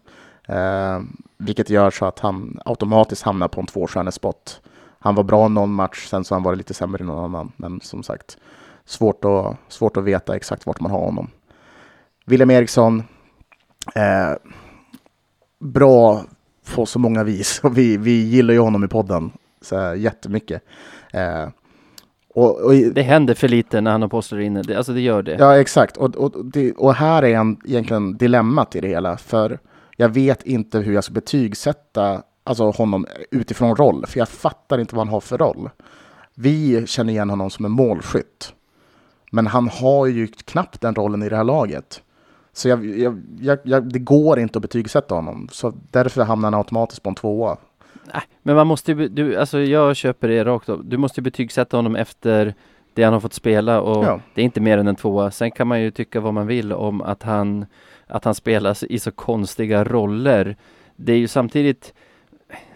[0.48, 1.00] Eh,
[1.38, 4.60] vilket gör så att han automatiskt hamnar på en tvåstjärnespott.
[4.98, 7.52] Han var bra någon match, sen så har han varit lite sämre i någon annan.
[7.56, 8.38] Men som sagt,
[8.84, 11.30] svårt att, svårt att veta exakt vart man har honom.
[12.26, 13.02] William Eriksson,
[13.94, 14.32] eh,
[15.60, 16.22] bra
[16.74, 17.60] på så många vis.
[17.62, 20.62] Och vi, vi gillar ju honom i podden så jättemycket.
[21.12, 21.48] Eh,
[22.38, 25.22] och, och, det händer för lite när han har postrar inne, det, alltså det gör
[25.22, 25.36] det.
[25.38, 25.96] Ja, exakt.
[25.96, 29.16] Och, och, det, och här är en, egentligen dilemmat i det hela.
[29.16, 29.58] För
[29.96, 34.94] jag vet inte hur jag ska betygsätta alltså honom utifrån roll, för jag fattar inte
[34.94, 35.70] vad han har för roll.
[36.34, 38.52] Vi känner igen honom som en målskytt,
[39.32, 42.02] men han har ju knappt den rollen i det här laget.
[42.52, 42.86] Så jag,
[43.40, 47.14] jag, jag, det går inte att betygsätta honom, så därför hamnar han automatiskt på en
[47.14, 47.56] tvåa.
[48.14, 50.84] Nej, men man måste ju, du, alltså jag köper det rakt av.
[50.84, 52.54] Du måste ju betygsätta honom efter
[52.94, 54.20] det han har fått spela och ja.
[54.34, 55.30] det är inte mer än en tvåa.
[55.30, 57.66] Sen kan man ju tycka vad man vill om att han,
[58.06, 60.56] att han spelas i så konstiga roller.
[60.96, 61.94] Det är ju samtidigt,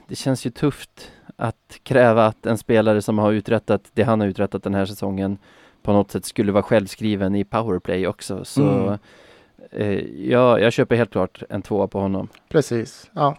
[0.08, 4.26] det känns ju tufft att kräva att en spelare som har uträttat det han har
[4.26, 5.38] uträttat den här säsongen
[5.82, 8.44] på något sätt skulle vara självskriven i powerplay också.
[8.44, 8.98] Så mm.
[9.70, 9.98] eh,
[10.30, 12.28] ja, jag köper helt klart en tvåa på honom.
[12.48, 13.10] Precis.
[13.12, 13.36] Ja,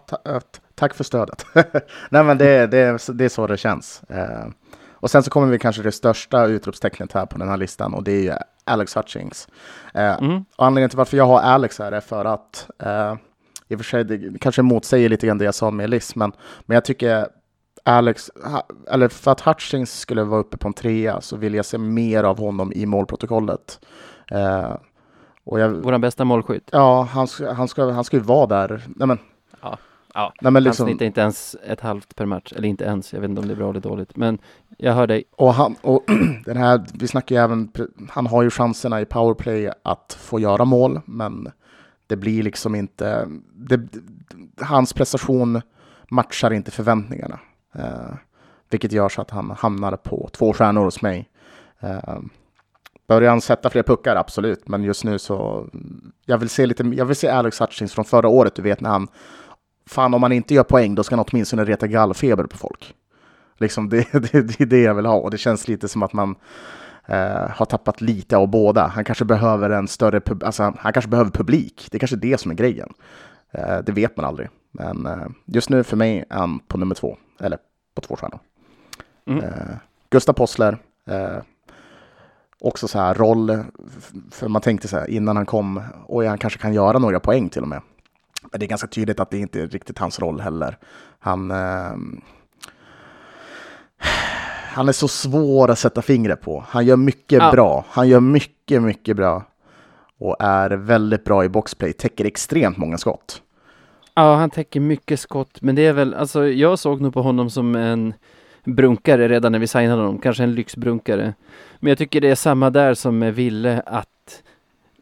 [0.84, 1.46] tack för stödet.
[2.10, 4.02] Nej, men det, det, det är så det känns.
[4.08, 4.46] Eh,
[4.92, 8.04] och sen så kommer vi kanske det största utropstecknet här på den här listan och
[8.04, 8.32] det är ju
[8.64, 9.48] Alex Hutchings.
[9.94, 10.44] Eh, mm.
[10.56, 13.14] anledningen till varför jag har Alex här är för att eh,
[13.68, 16.32] i och för sig, det kanske motsäger lite grann det jag sa med Liz, men,
[16.66, 17.28] men jag tycker
[17.84, 18.30] Alex,
[18.90, 22.24] eller för att Hutchings skulle vara uppe på en trea så vill jag se mer
[22.24, 23.80] av honom i målprotokollet.
[24.30, 24.74] Eh,
[25.44, 26.68] och jag, Vår bästa målskytt.
[26.72, 28.82] Ja, han, han, ska, han ska ju vara där.
[28.96, 29.18] Nej, men,
[30.14, 30.32] ja.
[30.40, 33.20] Nej, men liksom, han snittar inte ens ett halvt per match, eller inte ens, jag
[33.20, 34.38] vet inte om det är bra eller dåligt, men
[34.78, 35.24] jag hör dig.
[35.30, 36.04] Och han, och
[36.44, 37.72] den här, vi snackar ju även,
[38.08, 41.48] han har ju chanserna i powerplay att få göra mål, men
[42.06, 43.80] det blir liksom inte, det,
[44.60, 45.60] hans prestation
[46.10, 47.40] matchar inte förväntningarna.
[47.74, 48.14] Eh,
[48.70, 51.28] vilket gör så att han hamnar på två stjärnor hos mig.
[51.80, 52.18] Eh,
[53.06, 54.16] Börjar han sätta fler puckar?
[54.16, 55.68] Absolut, men just nu så...
[56.26, 58.90] Jag vill se, lite, jag vill se Alex Hutchins från förra året, du vet när
[58.90, 59.08] han
[59.86, 62.94] fan om man inte gör poäng, då ska han åtminstone reta gallfeber på folk.
[63.58, 66.12] Liksom det, det, det är det jag vill ha och det känns lite som att
[66.12, 66.34] man
[67.06, 68.86] eh, har tappat lite av båda.
[68.86, 71.88] Han kanske behöver en större, pub alltså, han kanske behöver publik.
[71.90, 72.92] Det är kanske är det som är grejen.
[73.50, 74.48] Eh, det vet man aldrig.
[74.72, 77.58] Men eh, just nu för mig är han på nummer två, eller
[77.94, 78.40] på två stjärnor.
[79.26, 79.44] Mm.
[79.44, 79.76] Eh,
[80.10, 81.38] Gustav Possler, eh,
[82.60, 83.64] också så här roll,
[84.30, 87.48] för man tänkte så här innan han kom, och han kanske kan göra några poäng
[87.48, 87.80] till och med.
[88.50, 90.78] Men det är ganska tydligt att det inte är riktigt hans roll heller.
[91.18, 91.96] Han, eh,
[94.74, 96.64] han är så svår att sätta fingret på.
[96.68, 97.52] Han gör mycket ja.
[97.52, 97.84] bra.
[97.88, 99.42] Han gör mycket, mycket bra.
[100.18, 101.92] Och är väldigt bra i boxplay.
[101.92, 103.42] Täcker extremt många skott.
[104.14, 105.62] Ja, han täcker mycket skott.
[105.62, 108.14] Men det är väl, alltså jag såg nog på honom som en
[108.64, 110.18] brunkare redan när vi signade honom.
[110.18, 111.34] Kanske en lyxbrunkare.
[111.80, 114.42] Men jag tycker det är samma där som med Ville, att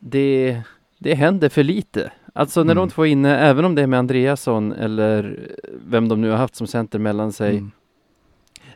[0.01, 0.62] det,
[0.99, 2.12] det händer för lite.
[2.33, 2.89] Alltså när mm.
[2.89, 5.51] de två är inne, även om det är med Andreasson eller
[5.87, 7.51] vem de nu har haft som center mellan sig.
[7.51, 7.70] Mm.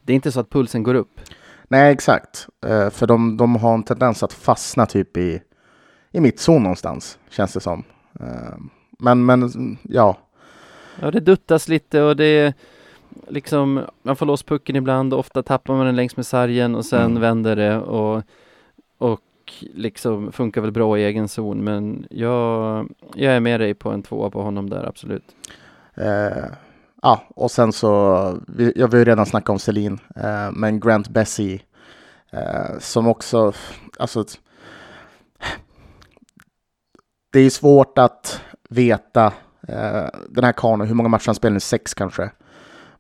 [0.03, 1.21] Det är inte så att pulsen går upp.
[1.69, 2.49] Nej, exakt.
[2.67, 5.43] Uh, för de, de har en tendens att fastna typ i,
[6.13, 7.85] i mittzon någonstans, känns det som.
[8.21, 8.57] Uh,
[8.99, 10.19] men, men ja.
[11.01, 12.55] Ja, det duttas lite och det
[13.29, 16.85] liksom, man får loss pucken ibland och ofta tappar man den längs med sargen och
[16.85, 17.21] sen mm.
[17.21, 18.23] vänder det och,
[18.99, 19.21] och
[19.75, 24.03] liksom funkar väl bra i egen zon, men jag, jag är med dig på en
[24.03, 25.25] tvåa på honom där, absolut.
[25.95, 26.45] Eh,
[27.03, 29.99] ja, och sen så, vi, jag har ju redan snackat om Selin.
[30.17, 31.61] eh, men Grant Bessie
[32.31, 33.53] eh, som också,
[33.99, 34.25] alltså
[37.33, 39.27] det är svårt att veta
[39.69, 42.31] eh, den här karln, hur många matcher han spelar nu, sex kanske.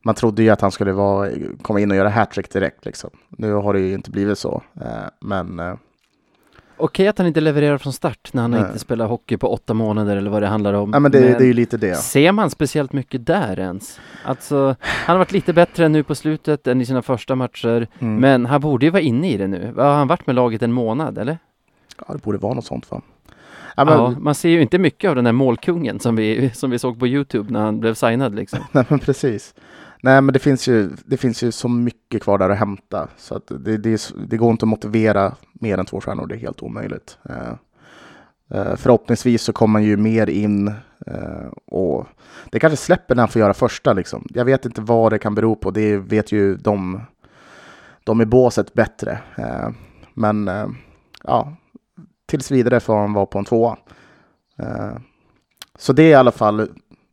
[0.05, 1.31] Man trodde ju att han skulle vara,
[1.63, 3.11] komma in och göra hattrick direkt liksom.
[3.29, 5.75] Nu har det ju inte blivit så, eh, men eh,
[6.79, 8.61] Okej att han inte levererar från start när han Nej.
[8.61, 10.91] inte spelar hockey på åtta månader eller vad det handlar om.
[10.93, 11.95] ja, men det, det är ju lite det.
[11.97, 14.01] Ser man speciellt mycket där ens?
[14.25, 18.17] Alltså, han har varit lite bättre nu på slutet än i sina första matcher, Mm.
[18.17, 19.73] men han borde ju vara inne i det nu.
[19.77, 21.39] Har han varit med laget en månad, eller?
[22.09, 23.03] Ja, det borde vara något sånt va?
[23.77, 26.71] Ja, men, Ja, man ser ju inte mycket av den där målkungen som vi, som
[26.71, 28.59] vi såg på Youtube när han blev signad liksom.
[28.73, 29.55] Nej, men precis.
[30.07, 33.09] Nej, men det finns ju, det finns ju så mycket kvar där att hämta.
[33.17, 36.27] Så att det, det, är det går inte att motivera mer än två stjärnor.
[36.27, 37.19] Det är helt omöjligt.
[37.29, 37.53] Eh,
[38.51, 40.69] eh, förhoppningsvis så kommer man ju mer in
[41.07, 42.07] eh, och
[42.51, 43.93] det kanske släpper när han får göra första.
[43.93, 44.27] Liksom.
[44.31, 45.71] Jag vet inte vad det kan bero på.
[45.71, 47.01] Det vet ju de,
[48.05, 49.19] de i båset bättre.
[49.37, 49.69] Eh,
[50.15, 50.67] men eh,
[51.25, 51.57] ja,
[52.27, 53.77] tills vidare får han vara på en tvåa.
[54.59, 54.97] Eh,
[55.79, 56.69] så det är i alla fall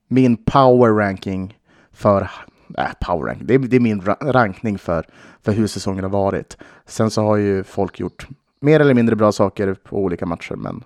[0.08, 1.58] min power ranking
[1.92, 2.30] för
[2.78, 3.48] äh, power ranking.
[3.48, 5.06] Det, är, det är min ra- rankning för,
[5.42, 6.58] för hur säsongen har varit.
[6.86, 8.28] Sen så har ju folk gjort
[8.60, 10.84] mer eller mindre bra saker på olika matcher, men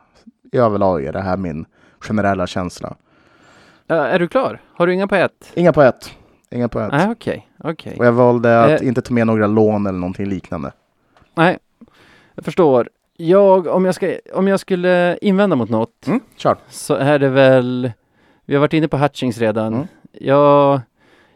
[0.51, 1.65] i överlag är det här min
[1.99, 2.95] generella känsla.
[3.87, 4.61] Ja, är du klar?
[4.73, 5.51] Har du inga på ett?
[5.53, 6.11] Inga på ett.
[6.51, 6.93] Inga på ett.
[7.09, 7.95] Okej, okej.
[7.99, 8.87] Och jag valde att Eh.
[8.87, 10.71] inte ta med några lån eller någonting liknande.
[11.35, 11.57] Nej,
[12.35, 12.89] jag förstår.
[13.17, 16.57] Jag, om jag, ska, om jag skulle invända mot något Mm, kör.
[16.69, 17.91] så är det väl,
[18.45, 19.73] vi har varit inne på Hutchings redan.
[19.73, 19.87] Mm.
[20.11, 20.81] Jag,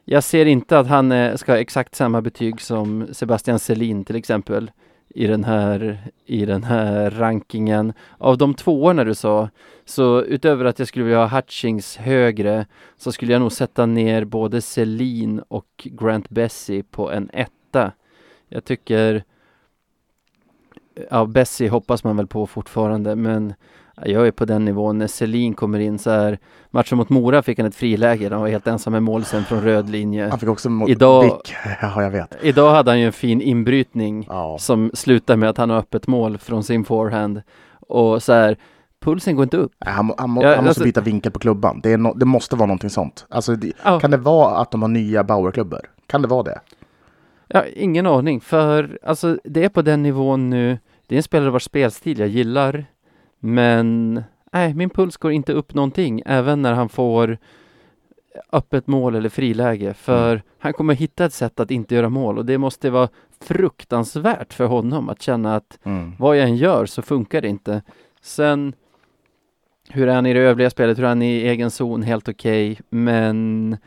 [0.05, 4.15] jag ser inte att han eh, ska ha exakt samma betyg som Sebastian Selin till
[4.15, 4.71] exempel
[5.15, 7.93] i den här, i den här rankingen.
[8.17, 9.49] Av de tvåorna du sa,
[9.85, 12.65] så utöver att jag skulle vilja ha Hutchings högre
[12.97, 17.91] så skulle jag nog sätta ner både Selin och Grant Bessie på en etta.
[18.49, 19.23] Jag tycker
[21.09, 23.53] Ja, Bessie hoppas man väl på fortfarande, men
[24.05, 24.97] jag är på den nivån.
[24.97, 26.39] När Selin kommer in så här,
[26.69, 29.89] matchen mot Mora fick han ett friläge, han var helt ensam med målsen från röd
[29.89, 30.29] linje.
[30.29, 31.55] Han fick också mot Idag- Dick.
[31.81, 32.35] Ja, jag vet.
[32.41, 34.57] Idag hade han ju en fin inbrytning Ja.
[34.59, 37.41] som slutar med att han har öppet mål från sin forehand.
[37.87, 38.57] Och så här,
[39.03, 39.71] pulsen går inte upp.
[39.85, 41.79] Han, han, må, Ja, han måste alltså- byta vinkel på klubban.
[41.83, 43.25] Det, no, det måste vara någonting sånt.
[43.29, 43.99] Alltså, det, Ja.
[43.99, 45.79] Kan det vara att de har nya Bauer-klubbor?
[46.07, 46.59] Kan det vara det?
[47.47, 50.77] Ja, ingen aning, för alltså det är på den nivån nu.
[51.07, 52.85] Det är en spelare vars spelstil jag gillar,
[53.43, 54.13] men
[54.51, 57.37] nej, min puls går inte upp någonting, även när han får
[58.51, 62.45] öppet mål eller friläge, för han kommer hitta ett sätt att inte göra mål och
[62.45, 66.13] det måste vara fruktansvärt för honom att känna att Mm.
[66.19, 67.81] vad jag än gör så funkar det inte.
[68.21, 68.73] Sen
[69.89, 72.79] hur är han i det övriga spelet, hur är han i egen zon, helt okej,
[72.89, 73.77] men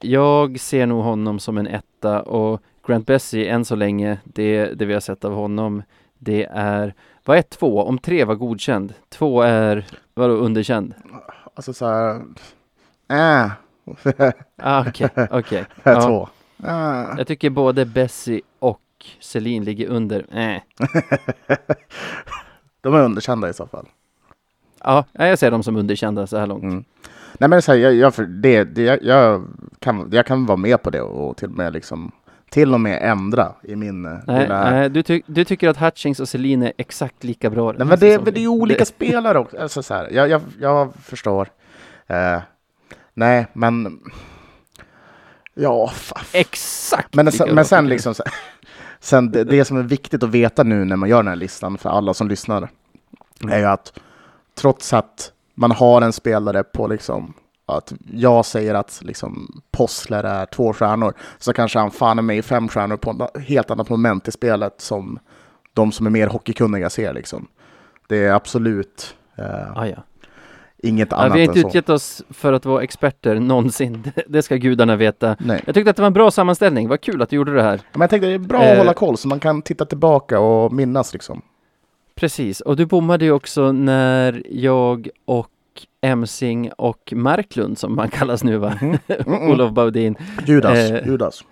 [0.00, 4.84] jag ser nog honom som en etta och Grant Bessie än så länge, det, det
[4.84, 5.82] vi har sett av honom,
[6.18, 6.94] det är,
[7.28, 7.82] vad är två?
[7.82, 10.94] Om tre var godkänd, två är, vadå underkänd?
[11.54, 12.22] Alltså så här...
[13.08, 13.50] Äh.
[14.56, 15.64] Ah, okej, okej.
[15.82, 16.28] Ja, Två.
[16.68, 17.18] Äh.
[17.18, 18.80] jag tycker både Bessie och
[19.20, 20.62] Celine ligger under, äh.
[22.80, 23.88] De är underkända i så fall.
[24.84, 26.62] Ja, jag ser dem som underkända så här långt.
[26.62, 26.84] Mm.
[27.38, 29.48] Nej men så här, jag, jag, det, det, jag, jag,
[29.78, 32.12] kan, jag kan vara med på det och till och med liksom
[32.50, 34.70] till och med ändra i min Nej, lilla...
[34.70, 37.98] nej du, ty du tycker att Hutchings och Celine är exakt lika bra Nej, men
[37.98, 39.58] det, men det är ju olika spelare också.
[39.58, 41.48] Alltså, så här, jag, jag, jag förstår.
[42.06, 42.38] Eh,
[43.14, 44.00] nej, men...
[45.54, 45.90] Ja,
[46.32, 48.14] Exakt men, sen, men sen liksom...
[48.14, 48.24] så-
[49.00, 51.78] Sen det, det som är viktigt att veta nu när man gör den här listan
[51.78, 52.68] för alla som lyssnar
[53.50, 53.98] är ju att
[54.54, 57.34] trots att man har en spelare på liksom
[57.76, 62.38] att jag säger att liksom Possler är två stjärnor så kanske han fan är med
[62.38, 65.18] i fem stjärnor på ett helt annat moment i spelet som
[65.74, 67.46] de som är mer hockeykunniga ser liksom.
[68.08, 69.78] Det är absolut eh.
[69.78, 69.96] Ah, ja.
[70.78, 71.68] inget Ja, annat vi har inte än så.
[71.68, 74.02] utgett oss för att vara experter någonsin.
[74.14, 75.36] Det- Det ska gudarna veta.
[75.38, 75.62] Nej.
[75.66, 76.88] Jag tyckte att det var en bra sammanställning.
[76.88, 77.80] Vad kul att du gjorde det här.
[77.92, 78.72] Men jag tänkte det är bra Eh.
[78.72, 81.42] att hålla koll så man kan titta tillbaka och minnas liksom.
[82.14, 85.48] Precis, och du bommade ju också när jag och
[86.00, 88.78] Emsing och Marklund, som man kallas nu va?
[89.26, 89.50] Mm.
[89.50, 90.16] Olof Baudin.
[90.46, 91.06] Judas, Eh.
[91.06, 91.44] Judas.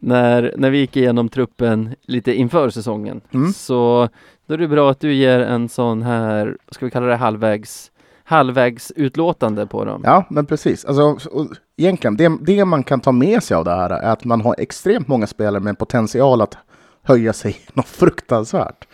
[0.00, 3.20] När, när vi gick igenom truppen lite inför säsongen.
[3.34, 3.52] Mm.
[3.52, 4.08] Så
[4.46, 7.90] då är det bra att du ger en sån här, ska vi kalla det halvvägs,
[8.24, 10.02] halvvägs utlåtande på dem.
[10.04, 10.84] Ja, men precis.
[10.84, 14.24] Alltså, och egentligen, det, det man kan ta med sig av det här är att
[14.24, 16.56] man har extremt många spelare med potential att
[17.02, 18.88] höja sig något fruktansvärt.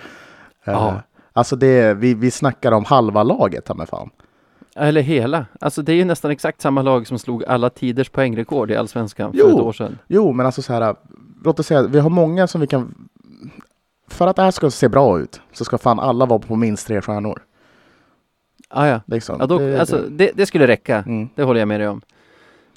[0.65, 1.03] Ja.
[1.37, 4.11] Alltså det, vi, vi snackar om halva laget, mig fan.
[4.77, 5.47] Eller hela.
[5.61, 9.33] Alltså det är ju nästan exakt samma lag som slog alla tiders poängrekord i Allsvenskan
[9.33, 9.49] för Jo.
[9.49, 9.99] ett år sedan.
[10.07, 10.97] Jo, men alltså så här,
[11.45, 13.09] låt oss säga, vi har många som vi kan...
[14.09, 16.87] För att det här ska se bra ut så ska fan alla vara på minst
[16.87, 17.43] tre stjärnor.
[18.69, 19.01] Ah, ja.
[19.07, 19.37] Liksom.
[19.41, 20.97] Ja, då, Det- alltså, det- det, det skulle räcka.
[21.07, 21.29] Mm.
[21.35, 22.01] Det håller jag med dig om.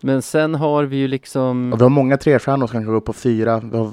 [0.01, 1.74] Men sen har vi ju liksom...
[1.74, 3.91] Och vi har många trestjärnor som kan gå upp på fyra, vi har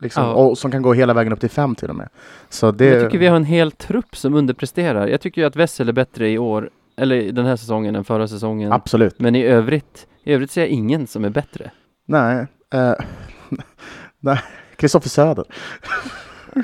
[0.00, 0.32] liksom, Ja.
[0.34, 2.08] och som kan gå hela vägen upp till fem till och med.
[2.48, 2.84] Så det...
[2.84, 5.06] Jag tycker vi har en hel trupp som underpresterar.
[5.06, 8.28] Jag tycker ju att Wessel är bättre i år, eller den här säsongen än förra
[8.28, 8.72] säsongen.
[8.72, 9.20] Absolut.
[9.20, 11.70] Men i övrigt, i övrigt ser jag ingen som är bättre.
[12.06, 12.46] Nej.
[12.74, 12.92] Eh,
[14.20, 14.38] nej.
[14.76, 15.44] Kristoffer Söder.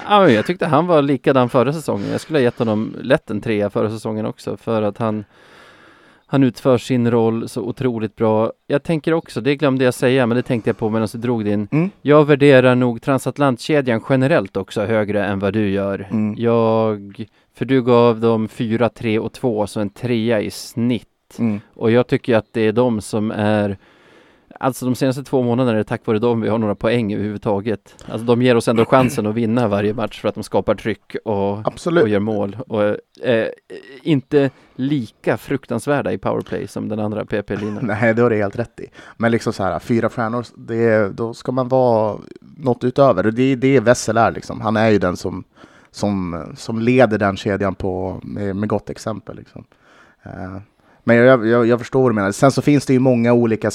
[0.09, 2.11] Ja, men jag tyckte han var likadan förra säsongen.
[2.11, 5.25] Jag skulle ha gett honom lätt en trea förra säsongen också för att han
[6.31, 8.53] han utför sin roll så otroligt bra.
[8.67, 11.45] Jag tänker också, det glömde jag säga, men det tänkte jag på medan du drog
[11.45, 11.69] din.
[11.73, 11.91] Mm.
[12.03, 16.09] Jag värderar nog transatlantkedjan generellt också högre än vad du gör.
[16.11, 16.35] Mm.
[16.39, 21.37] Jag, för du gav dem 4, 3 och 2, så en trea i snitt.
[21.39, 21.61] Mm.
[21.75, 23.77] Och jag tycker att det är de som är
[24.61, 28.05] Alltså de senaste två månaderna är det tack vare dem vi har några poäng överhuvudtaget.
[28.09, 31.17] Alltså de ger oss ändå chansen att vinna varje match för att de skapar tryck
[31.25, 32.03] och, Absolut.
[32.03, 32.57] och gör mål.
[32.69, 32.83] Och
[33.27, 33.49] eh,
[34.03, 37.79] inte lika fruktansvärda i powerplay som den andra PP-linan.
[37.87, 38.87] Nej, det har du helt rätt i.
[39.17, 42.19] Men liksom så här, fyra stjärnor, det, då ska man vara
[42.57, 43.27] något utöver.
[43.27, 44.61] Och det är det Wessel är liksom.
[44.61, 45.45] Han är ju den som,
[45.91, 49.37] som, som leder den kedjan på, med, med gott exempel.
[49.37, 49.65] Liksom.
[50.23, 50.57] Eh,
[51.05, 52.33] men jag, jag, jag förstår vad du menar.
[52.33, 53.71] Sen så finns det ju många olika,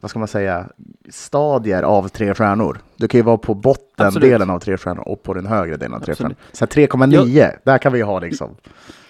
[0.00, 0.68] vad ska man säga,
[1.08, 2.78] stadier av tre stjärnor.
[2.96, 6.00] Du kan ju vara på bottendelen av tre stjärnor och på den högre delen av
[6.00, 6.36] tre Absolut.
[6.38, 6.52] stjärnor.
[6.52, 8.56] Så här 3,9, där kan vi ha liksom.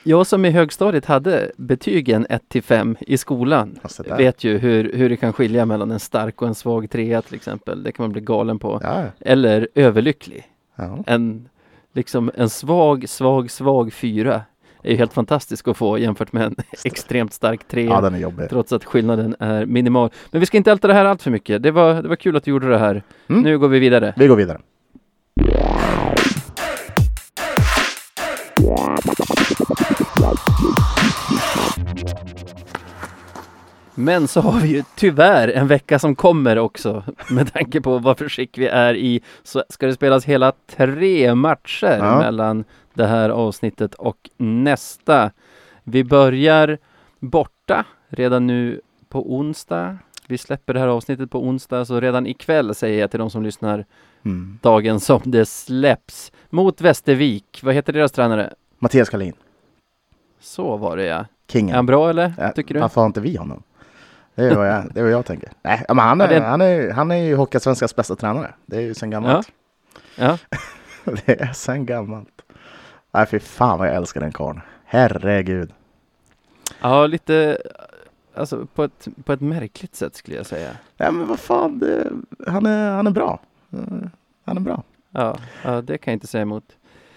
[0.03, 3.78] Jag som i högstadiet hade betygen 1 till 5 i skolan
[4.16, 7.34] vet ju hur, hur det kan skilja mellan en stark och en svag trea till
[7.34, 7.82] exempel.
[7.82, 8.80] Det kan man bli galen på.
[8.82, 10.45] Ja, Eller överlycklig.
[10.76, 10.99] ja.
[11.07, 11.49] En,
[11.93, 14.43] liksom en svag, svag, svag fyra
[14.83, 16.55] är ju helt fantastisk att få jämfört med en
[16.85, 17.85] extremt stark trea.
[17.91, 18.49] ja, den är jobbig.
[18.51, 20.11] Trots att skillnaden är minimal.
[20.31, 21.62] Men vi ska inte älta det här allt för mycket.
[21.62, 23.03] Det var, det var kul att du gjorde det här.
[23.29, 23.43] Mm.
[23.43, 24.14] Nu går vi vidare.
[24.16, 24.59] Vi går vidare.
[33.95, 37.03] Men så har vi ju tyvärr en vecka som kommer också.
[37.31, 41.35] Med tanke på vad för skick vi är i så ska det spelas hela tre
[41.35, 42.18] matcher Ja.
[42.18, 42.64] mellan
[42.99, 45.30] det här avsnittet och nästa.
[45.84, 46.78] Vi börjar
[47.18, 49.99] borta redan nu på onsdag.
[50.26, 53.42] Vi släpper det här avsnittet på onsdag så redan ikväll säger jag till de som
[53.42, 53.84] lyssnar
[54.24, 54.59] Mm.
[54.62, 57.61] dagen som det släpps mot Västervik.
[57.62, 58.55] Vad heter deras tränare?
[58.78, 59.32] Mattias Kalin,
[60.40, 61.24] Så var det ja.
[61.51, 61.70] kingen.
[61.70, 62.32] Är han bra eller?
[62.38, 62.80] Ja, Tycker du?
[62.80, 63.62] Varför har inte vi honom?
[64.34, 65.51] Det är vad jag, det är vad jag tänker.
[65.62, 68.55] Nej, men han, Ja, är, det- han, är, han är ju Hockeyallsvenskans bästa tränare.
[68.66, 69.53] Det är ju sen gammalt.
[70.16, 70.38] Ja.
[71.26, 72.38] Det är sen gammalt.
[73.13, 74.61] Nej, fy fan vad jag älskar den karln.
[74.85, 75.73] Herregud.
[76.81, 77.59] Ja, lite
[78.35, 80.71] alltså på ett, på ett märkligt sätt skulle jag säga.
[80.97, 82.11] Nej, men vad fan, det,
[82.47, 83.41] han, är, han är bra.
[84.45, 84.83] Han är bra.
[85.11, 86.65] Ja, ja det kan jag inte säga emot.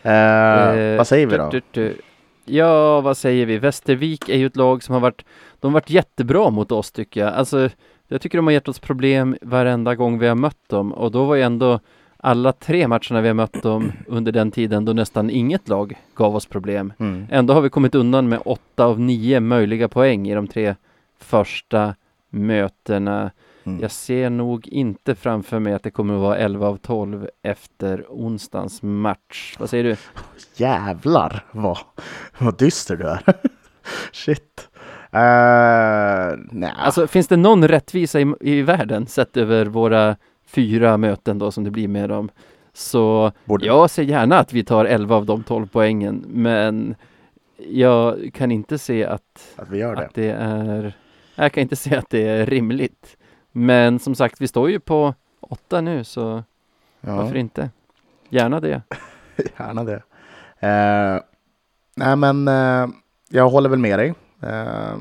[0.01, 1.49] Eh, Eh, vad säger vi då?
[1.49, 1.97] du, du, du.
[2.45, 3.57] Ja, vad säger vi?
[3.57, 5.25] Västervik är ju ett lag som har varit,
[5.59, 7.33] de har varit jättebra mot oss tycker jag.
[7.33, 7.69] Alltså,
[8.07, 11.25] jag tycker de har gett oss problem varenda gång vi har mött dem och då
[11.25, 11.79] var ju ändå
[12.23, 16.35] alla tre matcherna vi har mött dem under den tiden då nästan inget lag gav
[16.35, 16.93] oss problem.
[16.99, 17.27] Mm.
[17.29, 20.75] Ändå har vi kommit undan med åtta av nio möjliga poäng i de tre
[21.19, 21.95] första
[22.29, 23.31] mötena.
[23.63, 23.81] Mm.
[23.81, 28.05] Jag ser nog inte framför mig att det kommer att vara 11 av 12 efter
[28.09, 29.55] onsdagens match.
[29.59, 29.95] Vad säger du?
[30.55, 31.77] Jävlar vad,
[32.39, 33.21] vad dyster du är.
[34.11, 34.67] Shit.
[35.13, 36.73] Uh, nej.
[36.77, 40.15] Alltså finns det någon rättvisa i, i världen sett över våra
[40.53, 42.29] fyra möten då som det blir med dem?
[42.73, 46.95] Så Borde- jag ser gärna att vi tar 11 av de 12 poängen men
[47.69, 50.05] jag kan inte se att, att vi gör det.
[50.05, 50.93] att det är
[51.35, 53.17] jag kan inte se att det är rimligt.
[53.51, 56.43] Men som sagt, vi står ju på åtta nu så
[57.01, 57.15] Ja.
[57.15, 57.69] varför inte?
[58.29, 58.81] Gärna det.
[59.59, 60.01] Gärna det.
[60.59, 61.21] Eh,
[61.95, 62.87] nej, men eh,
[63.29, 64.13] jag håller väl med dig.
[64.41, 64.95] Eh,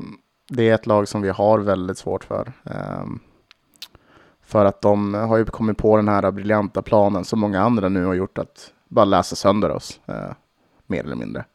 [0.49, 2.51] det är ett lag som vi har väldigt svårt för.
[4.51, 8.05] För att de har ju kommit på den här briljanta planen som många andra nu
[8.05, 9.99] har gjort att bara läsa sönder oss.
[10.05, 10.31] Eh,
[10.87, 11.45] mer eller mindre.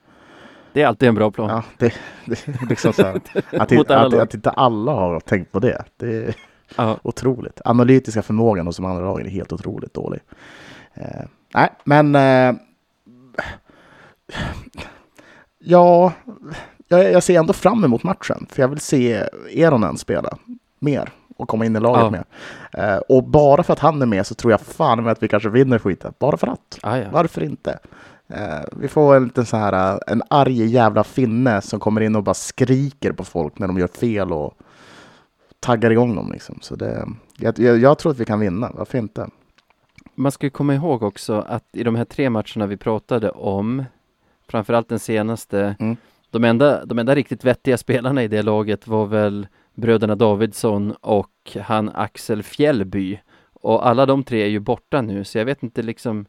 [0.73, 1.49] Det är alltid en bra plan.
[1.51, 1.95] Ja, det,
[2.25, 3.15] det liksom så här,
[3.53, 4.15] att, att, lag.
[4.15, 5.85] att inte alla har tänkt på det.
[5.97, 6.35] Det är
[6.77, 6.99] Ja.
[7.03, 7.61] otroligt.
[7.65, 10.21] Analytiska förmågan hos de andra lagen är helt otroligt dålig.
[10.95, 11.25] Eh,
[11.55, 12.55] nej, men eh,
[15.59, 16.13] ja,
[16.89, 18.47] jag, jag ser ändå fram emot matchen.
[18.51, 20.39] För jag vill se Eronen spela
[20.79, 22.11] mer och komma in i laget Ja.
[22.11, 22.25] mer.
[22.73, 25.29] Eh, och bara för att han är med så tror jag fan med att vi
[25.29, 26.13] kanske vinner skiten.
[26.19, 26.79] Bara för att.
[26.83, 27.05] Ah, ja.
[27.13, 27.79] Varför inte?
[28.29, 32.17] Eh, vi får en liten så här, eh, en arg jävla finne som kommer in
[32.17, 34.55] och bara skriker på folk när de gör fel och
[35.61, 36.59] taggar igång dem liksom.
[36.63, 37.07] Så det,
[37.39, 39.29] jag, jag, tror att vi kan vinna, varför inte?
[40.15, 43.85] Man ska komma ihåg också att i de här tre matcherna vi pratade om,
[44.49, 45.97] framförallt den senaste, Mm.
[46.31, 51.57] de, enda, de enda riktigt vettiga spelarna i det laget var väl bröderna Davidsson och
[51.63, 53.21] han Axel Fjällby.
[53.53, 56.27] Och alla de tre är ju borta nu, så jag vet inte liksom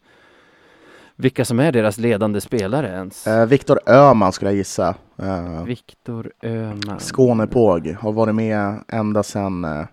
[1.16, 3.28] vilka som är deras ledande spelare ens.
[3.28, 4.96] Eh, Viktor Öhman skulle jag gissa.
[5.18, 7.00] Eh, Viktor Öhman.
[7.00, 9.86] Skånepåg har varit med ända sedan eh,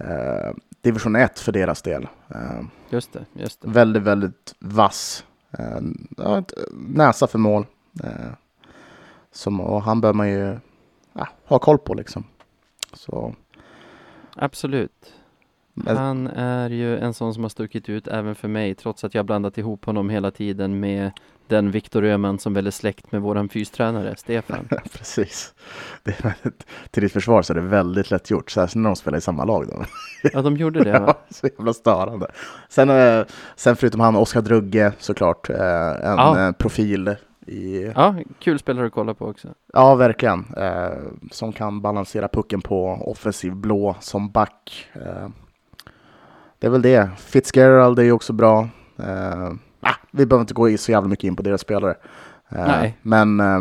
[0.00, 2.08] eh, division 1 för deras del.
[2.28, 3.68] Eh, Just det, just det.
[3.68, 5.24] väldigt, väldigt vass.
[5.58, 7.66] Eh, ett- näsa för mål.
[8.04, 8.10] Eh,
[9.32, 10.58] som, och han bör man ju
[11.44, 12.24] ha koll på liksom.
[12.96, 13.34] Så,
[14.34, 15.12] Absolut.
[15.86, 19.24] Han är ju en sån som har stuckit ut även för mig trots att jag
[19.26, 21.10] blandat ihop honom hela tiden med
[21.48, 24.68] den Viktor Öhman som väl är släkt med våran fystränare Stefan.
[24.92, 25.54] precis.
[26.02, 28.96] Det är väldigt, till ditt försvar så är det väldigt lätt gjort, särskilt när de
[28.96, 29.66] spelar i samma lag.
[29.68, 29.84] Då.
[30.32, 31.14] Ja, de gjorde det va?
[31.30, 32.26] så jävla störande.
[32.68, 33.24] Sen, eh,
[33.56, 35.56] sen förutom han, Oskar Drugge såklart, eh,
[35.90, 36.46] en Ja.
[36.46, 37.14] eh, profil
[37.48, 39.48] i, Ja, kul spelare att kolla på också.
[39.72, 40.90] ja verkligen, eh,
[41.30, 44.86] som kan balansera pucken på offensiv blå som back.
[44.94, 45.28] Eh,
[46.58, 47.10] det är väl det.
[47.18, 48.68] Fitzgerald är ju också bra.
[48.98, 49.48] Eh,
[49.80, 51.94] ah, vi behöver inte gå så jävla mycket in på deras spelare.
[52.48, 52.98] Eh, Nej.
[53.02, 53.60] Men eh,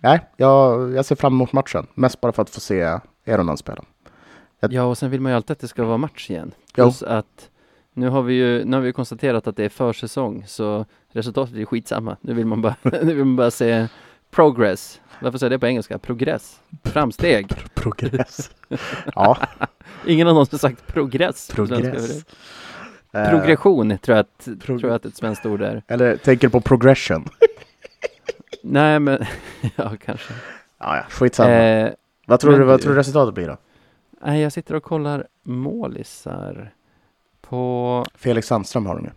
[0.00, 1.86] nej, jag, jag ser fram emot matchen.
[1.94, 3.82] Mest bara för att få se Eronan spela.
[4.60, 6.52] Jag- Ja, och sen vill man ju alltid att det ska vara match igen.
[6.76, 6.84] Jo.
[6.84, 7.50] Plus att
[7.94, 11.64] nu har vi ju nu har vi konstaterat att det är försäsong, så resultatet är
[11.64, 12.16] skitsamma.
[12.20, 13.86] Nu vill man bara, nu vill man bara se
[14.30, 15.00] progress.
[15.20, 15.98] Varför säger jag det på engelska?
[15.98, 16.60] Progress.
[16.84, 17.48] Framsteg.
[17.74, 18.50] Progress.
[19.14, 19.38] ja,
[20.06, 21.50] Ingen har någonsin sagt progress.
[21.54, 22.24] progress.
[23.12, 25.82] Eh, Progression tror jag, att, prog- tror jag att ett svenskt ord är.
[25.88, 27.24] Eller tänker på progression?
[28.62, 29.24] Nej, men
[29.76, 30.32] ja, kanske.
[30.78, 31.50] Ja, ja, skitsamma.
[31.50, 31.92] Eh,
[32.26, 33.56] vad, tror du, vad tror du resultatet blir då?
[34.26, 36.72] nej, jag sitter och kollar målisar
[37.54, 38.04] på...
[38.14, 39.10] Felix Sandström har de ju.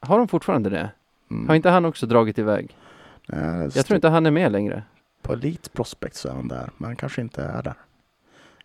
[0.00, 0.90] Har de fortfarande det?
[1.30, 1.48] Mm.
[1.48, 2.76] Har inte han också dragit iväg?
[3.32, 4.82] Eh, Jag tror inte han är med längre.
[5.22, 7.74] På Elite Prospect så är han där, men han kanske inte är där.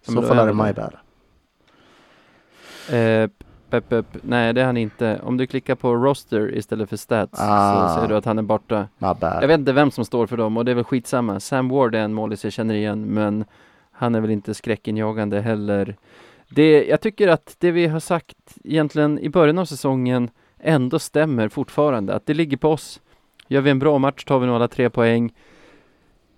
[0.07, 0.73] I så fall är det my där.
[0.73, 0.93] bad.
[2.95, 3.29] Eh,
[3.69, 4.05] pep, pep.
[4.21, 5.19] Nej, det är han inte.
[5.23, 7.89] Om du klickar på roster istället för stats Ah.
[7.95, 8.87] så ser du att han är borta.
[8.99, 11.39] Jag vet inte vem som står för dem och det är väl skitsamma.
[11.39, 13.45] Sam Ward är en målis jag känner igen, men
[13.91, 15.95] han är väl inte skräckinjagande heller.
[16.55, 20.29] Det, jag tycker att det vi har sagt egentligen i början av säsongen
[20.59, 22.13] ändå stämmer fortfarande.
[22.13, 23.01] Att det ligger på oss.
[23.47, 25.33] Gör vi en bra match tar vi nog alla tre poäng.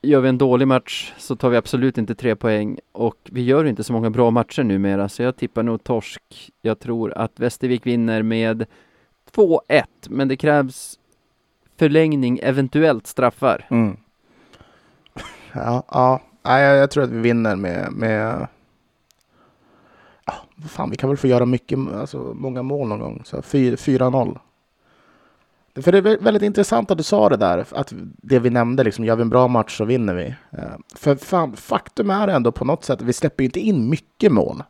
[0.02, 3.66] Gör vi en dålig match så tar vi absolut inte tre poäng och vi gör
[3.66, 6.52] inte så många bra matcher numera så jag tippar nog torsk.
[6.62, 8.66] Jag tror att Västervik vinner med
[9.32, 11.00] 2-1 men det krävs
[11.78, 13.66] förlängning, eventuellt straffar.
[13.70, 13.98] Mm.
[15.54, 16.22] Ja, ja.
[16.44, 18.48] Nej, jag, jag tror att vi vinner med, med
[20.68, 23.22] fan, vi kan väl få göra mycket, alltså många mål någon gång.
[23.26, 24.38] Så fy- 4-0.
[25.82, 28.84] För det är vä- väldigt intressant att du sa det där, att det vi nämnde,
[28.84, 30.36] liksom, gör vi en bra match så vinner vi.
[30.52, 30.64] Eh,
[30.96, 34.64] För fan, faktum är ändå på något sätt, vi släpper ju inte in mycket mål.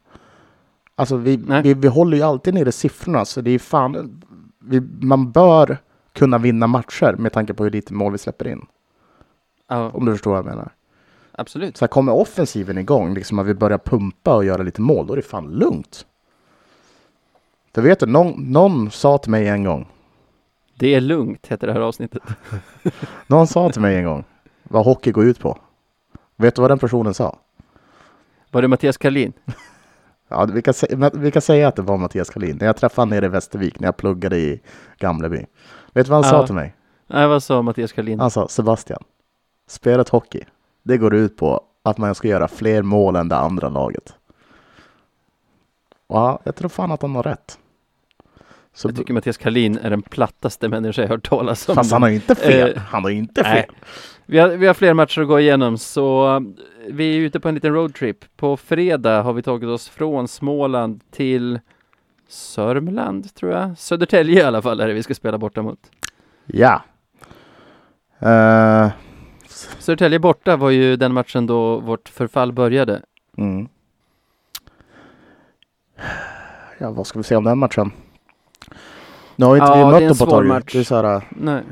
[0.96, 1.62] Alltså vi, Nej.
[1.64, 4.22] vi, vi håller ju alltid nere siffrorna, så det är fan,
[4.60, 5.78] vi, man bör
[6.14, 8.66] kunna vinna matcher med tanke på hur lite mål vi släpper in.
[9.70, 10.72] Ja, Om du förstår vad jag menar.
[11.38, 11.78] Absolut.
[11.78, 15.14] Så här, kommer offensiven igång, liksom att vi börjar pumpa och göra lite mål, då
[15.14, 16.06] är det fan lugnt.
[17.76, 19.88] För vet du, någon, någon sa till mig en gång,
[20.76, 22.24] Det är lugnt, heter det här avsnittet.
[23.28, 24.24] någon sa till mig en gång
[24.64, 25.58] vad hockey går ut på.
[26.36, 27.40] Vet du vad den personen sa?
[28.52, 29.34] Var det Mattias Karlin?
[30.28, 30.74] Ja, vi, kan
[31.14, 32.58] vi kan säga att det var Mattias Karlin.
[32.60, 34.62] När jag träffade honom nere i Västervik, när jag pluggade i
[34.98, 35.46] Gamleby.
[35.94, 36.42] Vet du vad han Ja.
[36.42, 36.76] sa till mig?
[37.08, 38.20] Nej, vad sa Mattias Karlin?
[38.20, 39.04] Han sa, Sebastian,
[39.68, 40.46] spelet hockey,
[40.86, 44.14] det går ut på att man ska göra fler mål än det andra laget.
[46.08, 47.60] Ja, jag tror fan att han har rätt.
[48.74, 51.76] Så, Jag tycker Mattias Karlin är den plattaste människa jag hört talas om.
[51.76, 52.74] fast han har inte fel.
[52.76, 53.54] Eh, han har inte nej.
[53.54, 53.76] fel.
[54.26, 56.42] Vi har, vi har fler matcher att gå igenom, så eh,
[56.90, 58.26] vi är ute på en liten roadtrip.
[58.38, 61.60] På fredag har vi tagit oss från Småland till
[62.28, 63.78] Sörmland, tror jag.
[63.78, 65.80] Södertälje i alla fall är det vi ska spela borta mot.
[66.46, 66.84] Ja.
[68.20, 68.90] Eh,
[69.56, 73.02] Södertälje borta var ju den matchen då vårt förfall började.
[73.38, 73.68] mm.
[76.78, 77.92] Ja, vad ska vi säga om den matchen?
[79.36, 80.46] Nu har inte Ja, vi mött dem på tag.
[80.46, 80.74] match.
[80.74, 81.64] Det är så här, Nej,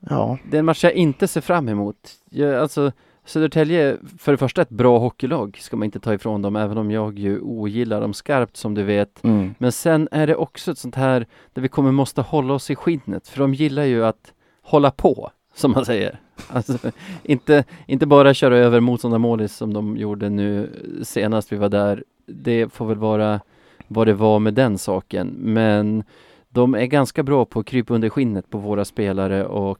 [0.00, 0.38] ja.
[0.50, 1.96] det är en match jag inte ser fram emot.
[2.30, 2.92] Jag, alltså,
[3.24, 6.90] Södertälje, för det första ett bra hockeylag ska man inte ta ifrån dem, även om
[6.90, 9.24] jag ju ogillar dem skarpt som du vet.
[9.24, 9.54] Mm.
[9.58, 12.74] Men sen är det också ett sånt här där vi kommer måste hålla oss i
[12.76, 16.20] skinnet, för de gillar ju att hålla på, som man säger.
[16.48, 16.78] Alltså,
[17.22, 20.70] inte, inte bara köra över motståndarmålis som de gjorde nu
[21.02, 22.04] senast vi var där.
[22.26, 23.40] Det får väl vara
[23.88, 26.04] vad det var med den saken, men
[26.48, 29.78] de är ganska bra på att krypa under skinnet på våra spelare och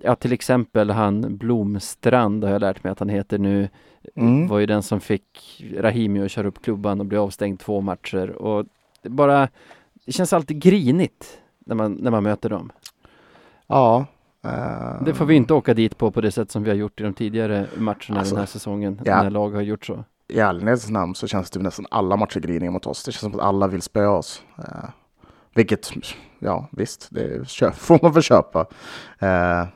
[0.00, 3.68] ja, till exempel han Blomstrand har jag lärt mig att han heter nu,
[4.16, 4.48] Mm.
[4.48, 8.30] var ju den som fick Rahimi att köra upp klubban och bli avstängd två matcher
[8.30, 8.66] och
[9.02, 9.48] det bara,
[10.04, 12.72] det känns alltid grinigt när man, när man möter dem.
[13.66, 14.06] Ja.
[14.44, 17.00] Eh, Det får vi inte åka dit på på det sätt som vi har gjort
[17.00, 19.22] i de tidigare matcherna Alltså, den här säsongen, ja.
[19.22, 20.04] när lag har gjort så.
[20.28, 23.04] I ärlighetens namn så känns det nästan alla matcher griniga mot oss.
[23.04, 24.42] Det känns som att alla vill spöa oss.
[24.58, 24.88] Eh,
[25.54, 25.90] vilket,
[26.38, 28.66] ja visst, det får man väl köpa.
[29.18, 29.66] Eh,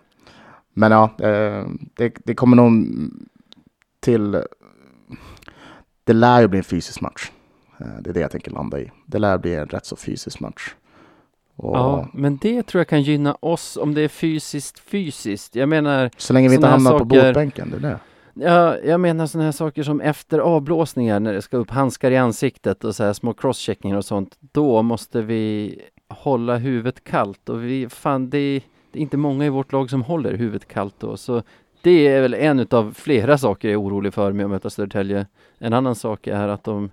[0.74, 2.86] men ja, eh, det, det kommer nog
[4.00, 4.42] till...
[6.04, 7.30] Det lär ju bli en fysisk match.
[8.00, 8.90] Det är det jag tänker landa i.
[9.06, 10.74] Det lär bli en rätt så fysisk match.
[11.56, 15.54] Och Ja, men det tror jag kan gynna oss om det är fysiskt fysiskt.
[15.56, 17.98] Jag menar, Så länge vi inte hamnar på saker- båtbänken, det är det.
[18.34, 22.16] Ja, jag menar sådana här saker som efter avblåsningar när det ska upp handskar i
[22.16, 24.36] ansiktet och så här små crosscheckningar och sånt.
[24.40, 25.78] Då måste vi
[26.08, 29.90] hålla huvudet kallt och vi, fan det är, det är inte många i vårt lag
[29.90, 31.16] som håller huvudet kallt då.
[31.16, 31.42] Så
[31.82, 35.26] det är väl en utav flera saker jag är orolig för med att möta Södertälje.
[35.58, 36.90] En annan sak är att de,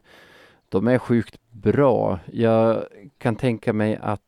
[0.70, 2.20] de är sjukt bra.
[2.34, 2.84] Jag
[3.18, 4.22] kan tänka mig att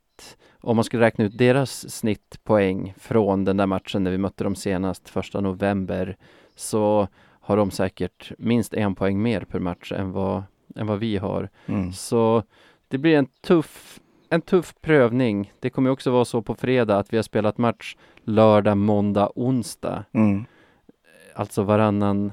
[0.62, 4.56] om man skulle räkna ut deras snittpoäng från den där matchen när vi mötte dem
[4.56, 6.18] senast, första november,
[6.56, 7.08] så
[7.42, 10.44] har de säkert minst en poäng mer per match än vad,
[10.76, 11.50] än vad vi har.
[11.66, 11.94] Mm.
[11.94, 12.44] Så
[12.88, 14.00] det blir en tuff,
[14.30, 15.54] en tuff prövning.
[15.60, 20.06] Det kommer också vara så på fredag att vi har spelat match lördag, måndag, onsdag.
[20.12, 20.46] Mm.
[21.36, 22.32] Alltså varannan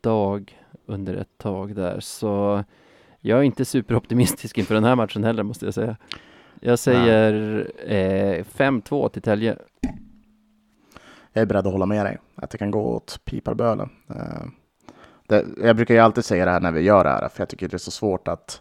[0.00, 2.00] dag under ett tag där.
[2.00, 2.64] Så
[3.20, 5.96] jag är inte superoptimistisk inför den här matchen heller måste jag säga.
[6.60, 7.32] Jag säger
[7.86, 9.56] eh, 5-2 till Tälje.
[11.32, 12.18] Jag är beredd att hålla med dig.
[12.34, 13.88] Att det kan gå åt piparbölen.
[14.10, 14.46] Eh,
[15.26, 17.48] det, jag brukar ju alltid säga det här när vi gör det här, för jag
[17.48, 18.60] tycker det är så svårt att,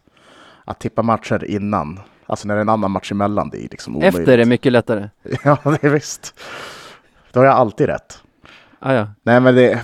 [0.65, 1.99] att tippa matcher innan.
[2.25, 4.19] Alltså när det är en annan match emellan, det är liksom omöjligt.
[4.19, 5.09] Efter är mycket lättare.
[5.43, 6.39] Ja, det är visst.
[7.31, 8.23] Då har jag alltid rätt.
[8.79, 9.07] Ah, ja.
[9.23, 9.81] Nej, men det,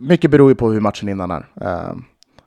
[0.00, 1.46] mycket beror ju på hur matchen innan är.
[1.60, 1.94] Eh,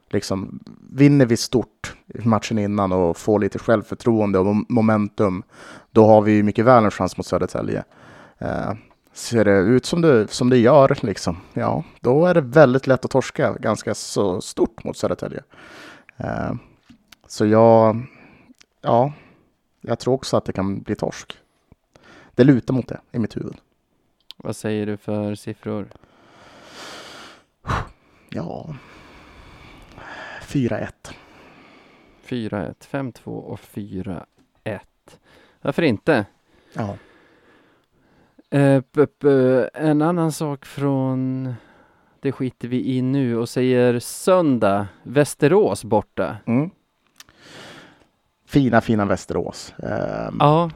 [0.09, 0.59] liksom,
[0.91, 5.43] vinner vi stort matchen innan och får lite självförtroende och mom- momentum,
[5.91, 7.83] då har vi ju mycket väl en chans mot Södertälje.
[8.37, 8.73] Eh,
[9.13, 13.05] ser det ut som det, som det gör, liksom, ja, då är det väldigt lätt
[13.05, 15.43] att torska ganska så stort mot Södertälje.
[16.17, 16.53] Eh,
[17.27, 18.05] så jag,
[18.81, 19.13] ja,
[19.81, 21.37] jag tror också att det kan bli torsk.
[22.35, 23.57] Det lutar mot det i mitt huvud.
[24.37, 25.87] Vad säger du för siffror?
[28.29, 28.75] Ja,
[30.47, 30.89] 4-1.
[32.27, 34.21] 4-1, 5-2 och 4-1.
[35.61, 36.25] Varför inte?
[36.73, 36.97] Ja.
[38.49, 38.81] Eh,
[39.73, 41.53] en annan sak från
[42.19, 46.37] det skiter vi i nu och säger söndag, Västerås borta.
[46.45, 46.69] Mm.
[48.45, 49.73] Fina, fina Västerås.
[49.83, 50.69] Ehm, Ja,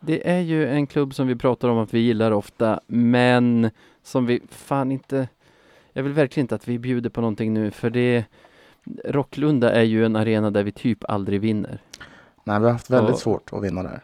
[0.00, 3.70] det är ju en klubb som vi pratar om att vi gillar ofta, men
[4.02, 5.28] som vi fan inte...
[5.92, 8.24] Jag vill verkligen inte att vi bjuder på någonting nu, för det...
[9.04, 11.82] Rocklunda är ju en arena där vi typ aldrig vinner.
[12.44, 13.16] Nej, vi har haft väldigt Ja.
[13.16, 14.00] svårt att vinna där.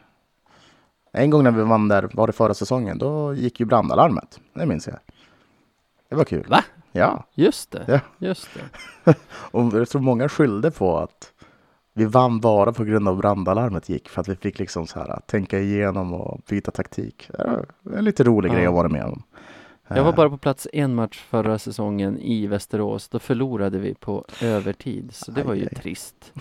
[1.12, 4.40] En gång när vi vann där, var det förra säsongen, då gick ju brandalarmet.
[4.54, 4.96] Det minns jag.
[6.08, 6.46] Det var kul.
[6.48, 6.64] Va?
[6.92, 8.00] Ja, Just det, Ja.
[8.18, 8.48] just
[9.04, 9.14] det.
[9.50, 11.32] och jag tror många skyllde på att
[11.94, 14.08] vi vann bara på grund av brandalarmet gick.
[14.08, 17.30] För att vi fick liksom så här tänka igenom och byta taktik.
[17.32, 18.54] Det var en lite rolig Ja.
[18.54, 19.22] grej att vara med om.
[19.88, 23.08] Jag var Eh, bara på plats en match förra säsongen i Västerås.
[23.08, 26.32] Då förlorade vi på övertid, så det var ju trist.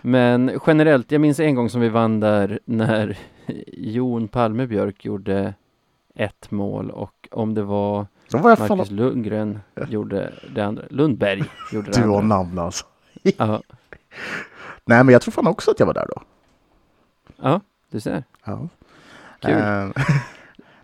[0.00, 3.18] Men generellt, jag minns en gång som vi vann där när
[3.72, 5.54] Jon Palmebjörk gjorde
[6.14, 8.68] ett mål och om det var var.
[8.68, 10.82] Marcus Lundgren gjorde det andra.
[10.90, 11.42] Lundberg
[11.72, 12.36] gjorde det Du har andra.
[12.36, 12.84] namn alltså.
[13.22, 13.62] Ja,
[14.84, 16.22] Nej, men jag tror fan också att jag var där då.
[17.42, 18.24] ja, du ser.
[18.44, 18.68] Ja.
[19.40, 19.52] Kul.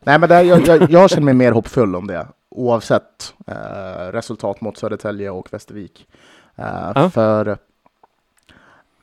[0.00, 2.26] Nej, men det, jag, jag, jag känner mig mer hoppfull om det.
[2.50, 6.06] Oavsett eh, resultat mot Södertälje och Västervik.
[6.56, 7.10] Eh, Ja.
[7.10, 7.58] För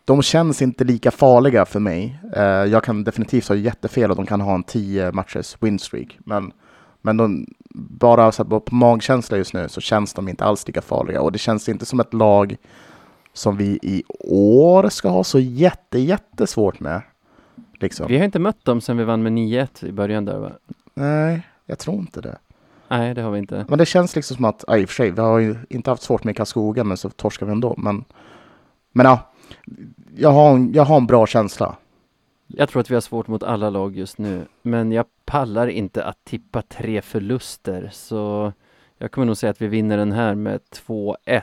[0.05, 2.19] de känns inte lika farliga för mig.
[2.35, 6.17] Eh, jag kan definitivt ha jättefel och de kan ha en 10 matchers winstreak.
[6.19, 6.51] Men,
[7.01, 7.45] men de,
[7.99, 11.21] bara så här, på magkänsla just nu så känns de inte alls lika farliga.
[11.21, 12.55] Och det känns inte som ett lag
[13.33, 17.01] som vi i år ska ha så jätte, jättesvårt med.
[17.79, 18.07] Liksom.
[18.07, 20.51] Vi har inte mött dem sedan vi vann med 9-1 i början där va?
[20.95, 22.37] Nej, jag tror inte det.
[22.87, 23.65] Nej, det har vi inte.
[23.69, 25.89] Men det känns liksom som att, ja, i och för sig, vi har ju inte
[25.89, 27.75] haft svårt med Karlskoga, men så torskar vi ändå.
[27.77, 28.05] Men,
[28.91, 29.19] men ja,
[30.15, 31.75] jag har, en, jag har en bra känsla.
[32.47, 36.03] Jag tror att vi har svårt mot alla lag just nu, men jag pallar inte
[36.03, 38.53] att tippa tre förluster, så
[38.97, 41.41] jag kommer nog säga att vi vinner den här med 2-1.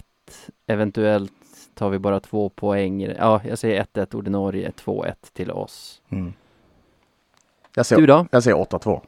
[0.67, 1.33] Eventuellt
[1.75, 3.03] tar vi bara två poäng.
[3.03, 6.03] Ja, jag säger 1-1 ordinarie, 2-1 till oss.
[6.09, 6.33] Mm.
[7.75, 8.27] Jag Du säger, då?
[8.31, 9.01] jag säger 8-2.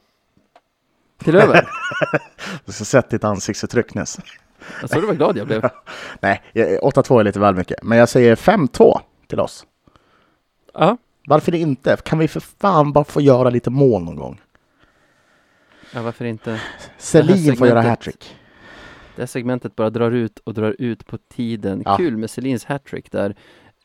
[1.18, 1.68] Till över?
[2.64, 4.18] Du ska sett ditt ansiktsuttryck nyss.
[4.80, 5.68] Jag såg du vad glad jag blev.
[6.20, 7.82] Nej, jag- 8-2 är lite väl mycket.
[7.82, 9.66] Men jag säger 5-2 till oss.
[10.74, 10.96] Ja,
[11.26, 11.96] Varför inte?
[12.04, 14.40] Kan vi för fan bara få göra lite mål någon gång?
[15.92, 16.60] ja varför inte?
[16.98, 18.36] Selin får göra hattrick.
[19.16, 21.82] Det här segmentet bara drar ut och drar ut på tiden.
[21.84, 21.96] Ja.
[21.96, 23.36] Kul med Selins hattrick där.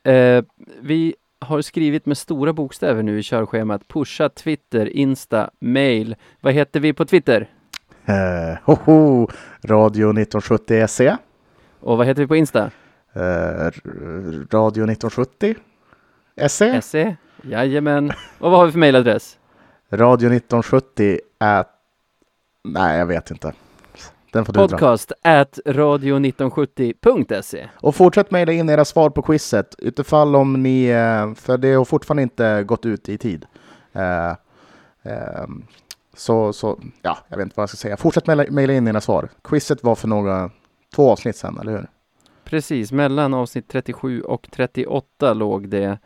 [0.04, 0.44] Eh,
[0.82, 3.88] vi har skrivit med stora bokstäver nu i körschemat.
[3.88, 6.16] Pusha Twitter, Insta, mail.
[6.42, 7.50] Vad heter vi på Twitter?
[8.06, 9.28] Eh, hoho,
[9.64, 11.18] Radio 1970 SE.
[11.80, 12.72] Och vad heter vi på Insta?
[13.14, 13.22] Eh,
[14.52, 15.56] Radio 1970
[16.48, 16.82] SE.
[16.82, 17.16] SE?
[17.44, 18.12] Jajamän.
[18.40, 19.38] Och vad har vi för mailadress?
[19.92, 21.66] Radio 1970 är...
[22.64, 23.54] Nej, jag vet inte.
[24.32, 24.68] Den får du dra.
[24.68, 30.86] Podcast at radio1970.se Och fortsätt mejla in era svar på quizet utifall om ni...
[30.86, 33.46] eh, För det har fortfarande inte gått ut i tid.
[33.94, 34.30] Eh,
[35.04, 35.64] ehm,
[36.14, 37.98] så, så, ja, jag vet inte vad jag ska säga.
[37.98, 39.30] Fortsätt mejla in era svar.
[39.44, 40.52] Quizet var för några...
[40.96, 41.88] Två avsnitt sedan, eller hur?
[42.44, 45.98] Precis, mellan avsnitt 37 och 38 låg det.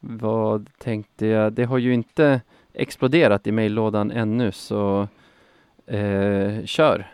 [0.00, 1.52] Vad tänkte jag?
[1.52, 2.40] Det har ju inte
[2.74, 5.08] exploderat i mejllådan ännu så
[5.86, 7.12] eh, kör.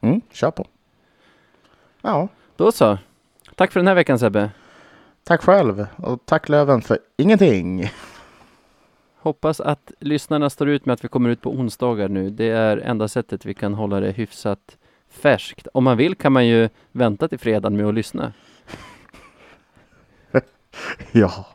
[0.00, 0.66] Mm, kör på.
[2.02, 2.98] Ja, Då så.
[3.54, 4.50] Tack för den här veckan Sebbe.
[5.24, 5.86] tack själv.
[5.96, 7.90] Och tack Löven för ingenting.
[9.16, 12.30] Hoppas att lyssnarna står ut med att vi kommer ut på onsdagar nu.
[12.30, 14.78] Det är enda sättet vi kan hålla det hyfsat
[15.10, 15.66] färskt.
[15.74, 18.32] Om man vill kan man ju vänta till fredagen med att lyssna.
[21.12, 21.46] Ja,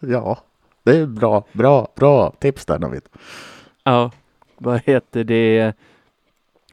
[0.00, 0.38] ja.
[0.82, 3.02] Det är bra, bra, bra tips där David.
[3.84, 4.10] Ja,
[4.58, 5.72] vad heter det?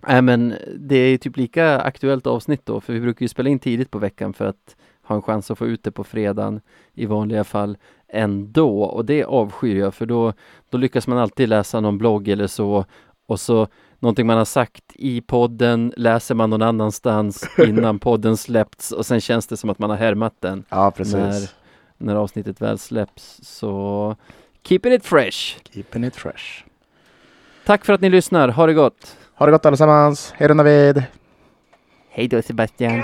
[0.08, 3.60] Nej men det är typ lika aktuellt avsnitt då, för vi brukar ju spela in
[3.60, 6.62] tidigt på veckan för att ha en chans att få ut det på fredagen
[6.94, 7.78] i vanliga fall
[8.08, 8.84] ändå.
[8.84, 10.34] Och det avskyr jag, för då,
[10.70, 12.86] då lyckas man alltid läsa någon blogg eller så
[13.28, 13.68] och så
[14.00, 19.22] någonting man har sagt i podden läser man någon annanstans innan podden släppts och sen
[19.22, 21.14] känns det som att man har härmat den Ja, precis.
[21.14, 21.50] När-
[21.98, 23.40] när avsnittet väl släpps.
[23.44, 24.16] Så
[24.64, 25.58] keeping it fresh!
[25.74, 26.64] Keeping it fresh.
[27.66, 29.18] Tack för att ni lyssnar, ha det gott!
[29.44, 30.34] Ha det gott allesammans.
[30.38, 31.04] Hej då Navid.
[32.10, 33.04] Hej då Sebastian!